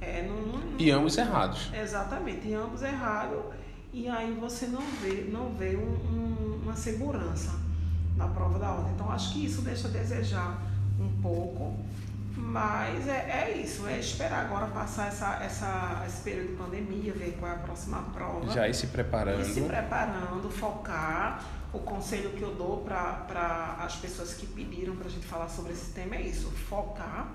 é 0.00 0.26
não, 0.26 0.60
não, 0.60 0.80
E 0.80 0.90
ambos 0.90 1.18
errados. 1.18 1.70
Exatamente, 1.74 2.48
e 2.48 2.54
ambos 2.54 2.82
errados 2.82 3.60
e 3.92 4.08
aí 4.08 4.32
você 4.40 4.66
não 4.66 4.82
vê, 5.02 5.28
não 5.30 5.52
vê 5.54 5.76
um, 5.76 5.80
um, 5.80 6.60
uma 6.62 6.76
segurança 6.76 7.58
na 8.16 8.28
prova 8.28 8.58
da 8.58 8.70
ordem. 8.70 8.92
Então 8.94 9.10
acho 9.10 9.32
que 9.32 9.44
isso 9.44 9.62
deixa 9.62 9.88
a 9.88 9.90
desejar 9.90 10.62
um 10.98 11.20
pouco, 11.20 11.76
mas 12.36 13.08
é, 13.08 13.48
é 13.48 13.62
isso, 13.62 13.86
é 13.86 13.98
esperar 13.98 14.44
agora 14.44 14.66
passar 14.68 15.08
essa, 15.08 15.42
essa, 15.42 16.04
esse 16.06 16.22
período 16.22 16.50
de 16.50 16.56
pandemia, 16.56 17.12
ver 17.12 17.36
qual 17.38 17.50
é 17.50 17.54
a 17.54 17.58
próxima 17.58 18.02
prova. 18.12 18.52
Já 18.52 18.68
ir 18.68 18.74
se 18.74 18.86
preparando. 18.86 19.40
Ir 19.40 19.44
se 19.44 19.60
preparando, 19.62 20.50
focar. 20.50 21.44
O 21.72 21.78
conselho 21.78 22.30
que 22.30 22.42
eu 22.42 22.52
dou 22.54 22.78
para 22.78 23.76
as 23.80 23.94
pessoas 23.96 24.34
que 24.34 24.44
pediram 24.44 24.96
para 24.96 25.06
a 25.06 25.10
gente 25.10 25.26
falar 25.26 25.48
sobre 25.48 25.72
esse 25.72 25.92
tema 25.92 26.16
é 26.16 26.22
isso, 26.22 26.50
focar, 26.50 27.28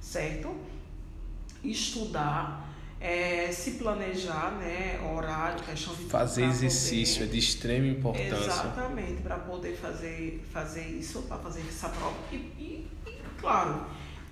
certo? 0.00 0.56
Estudar 1.62 2.66
é, 3.00 3.50
se 3.52 3.72
planejar, 3.72 4.52
né, 4.52 4.98
horário, 5.14 5.62
questão 5.62 5.94
de 5.94 6.04
fazer 6.04 6.44
exercício 6.44 7.20
poder, 7.20 7.28
é 7.28 7.32
de 7.32 7.38
extrema 7.38 7.86
importância. 7.86 8.36
Exatamente, 8.36 9.22
para 9.22 9.38
poder 9.38 9.76
fazer, 9.76 10.42
fazer 10.52 10.86
isso, 10.86 11.22
para 11.22 11.36
fazer 11.38 11.62
essa 11.68 11.88
prova. 11.88 12.16
E, 12.32 12.36
e, 12.36 12.90
e, 13.06 13.12
claro, 13.38 13.84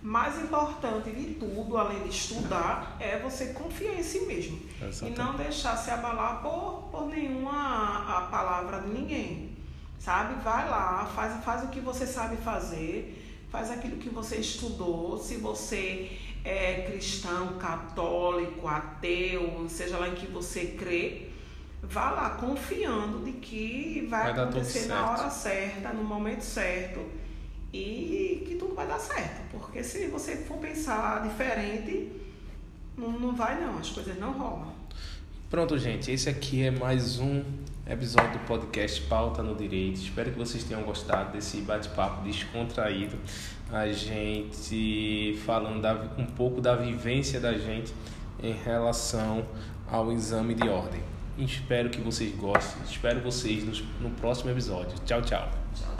mais 0.02 0.38
importante 0.38 1.10
de 1.10 1.34
tudo, 1.34 1.76
além 1.76 2.02
de 2.02 2.10
estudar, 2.10 2.96
é 3.00 3.18
você 3.18 3.54
confiar 3.54 3.94
em 3.94 4.02
si 4.02 4.20
mesmo. 4.20 4.60
Exatamente. 4.82 5.18
E 5.18 5.22
não 5.22 5.36
deixar 5.36 5.76
se 5.76 5.90
abalar 5.90 6.42
por, 6.42 6.88
por 6.90 7.06
nenhuma 7.06 8.18
a 8.18 8.28
palavra 8.30 8.80
de 8.80 8.88
ninguém. 8.88 9.56
Sabe? 9.98 10.42
Vai 10.42 10.68
lá, 10.68 11.10
faz, 11.14 11.42
faz 11.42 11.64
o 11.64 11.68
que 11.68 11.80
você 11.80 12.06
sabe 12.06 12.36
fazer, 12.36 13.46
faz 13.50 13.70
aquilo 13.70 13.96
que 13.96 14.10
você 14.10 14.36
estudou. 14.36 15.16
Se 15.18 15.36
você 15.36 16.18
é 16.45 16.82
cristão, 16.82 17.55
católico, 17.55 18.68
ateu, 18.68 19.66
seja 19.68 19.97
lá 19.97 20.09
em 20.09 20.14
que 20.14 20.26
você 20.26 20.66
crê, 20.78 21.28
vá 21.82 22.11
lá 22.11 22.30
confiando 22.30 23.24
de 23.24 23.32
que 23.32 24.07
vai, 24.11 24.32
vai 24.32 24.42
acontecer 24.45 24.86
na 24.86 25.11
hora 25.11 25.30
certa, 25.30 25.92
no 25.92 26.05
momento 26.05 26.42
certo 26.42 27.01
e 27.72 28.45
que 28.47 28.57
tudo 28.57 28.74
vai 28.74 28.86
dar 28.86 28.99
certo. 28.99 29.42
Porque 29.51 29.82
se 29.82 30.07
você 30.09 30.36
for 30.36 30.59
pensar 30.59 31.22
diferente, 31.22 32.12
não, 32.97 33.11
não 33.12 33.34
vai 33.34 33.61
não, 33.61 33.78
as 33.78 33.90
coisas 33.90 34.18
não 34.18 34.32
rolam. 34.32 34.72
Pronto, 35.51 35.78
gente, 35.78 36.11
esse 36.11 36.28
aqui 36.28 36.62
é 36.62 36.70
mais 36.70 37.18
um 37.18 37.42
episódio 37.87 38.32
do 38.32 38.39
podcast 38.47 39.01
Pauta 39.03 39.43
no 39.43 39.55
Direito. 39.55 39.97
Espero 39.97 40.30
que 40.30 40.39
vocês 40.39 40.64
tenham 40.64 40.82
gostado 40.82 41.32
desse 41.32 41.59
bate-papo 41.59 42.22
descontraído. 42.22 43.16
A 43.70 43.89
gente 43.89 45.39
falando 45.45 45.87
um 46.18 46.26
pouco 46.26 46.61
da 46.61 46.74
vivência 46.74 47.41
da 47.41 47.53
gente 47.55 47.93
em 48.43 48.53
relação 48.53 49.47
ao 49.91 50.11
exame 50.12 50.55
de 50.55 50.68
ordem. 50.68 51.03
Espero 51.37 51.91
que 51.91 52.01
vocês 52.01 52.35
gostem. 52.35 52.82
Espero 52.85 53.20
vocês 53.20 53.64
no, 53.64 54.09
no 54.09 54.14
próximo 54.16 54.51
episódio. 54.51 54.99
Tchau, 55.05 55.20
tchau. 55.22 55.51
Tchau, 55.74 55.97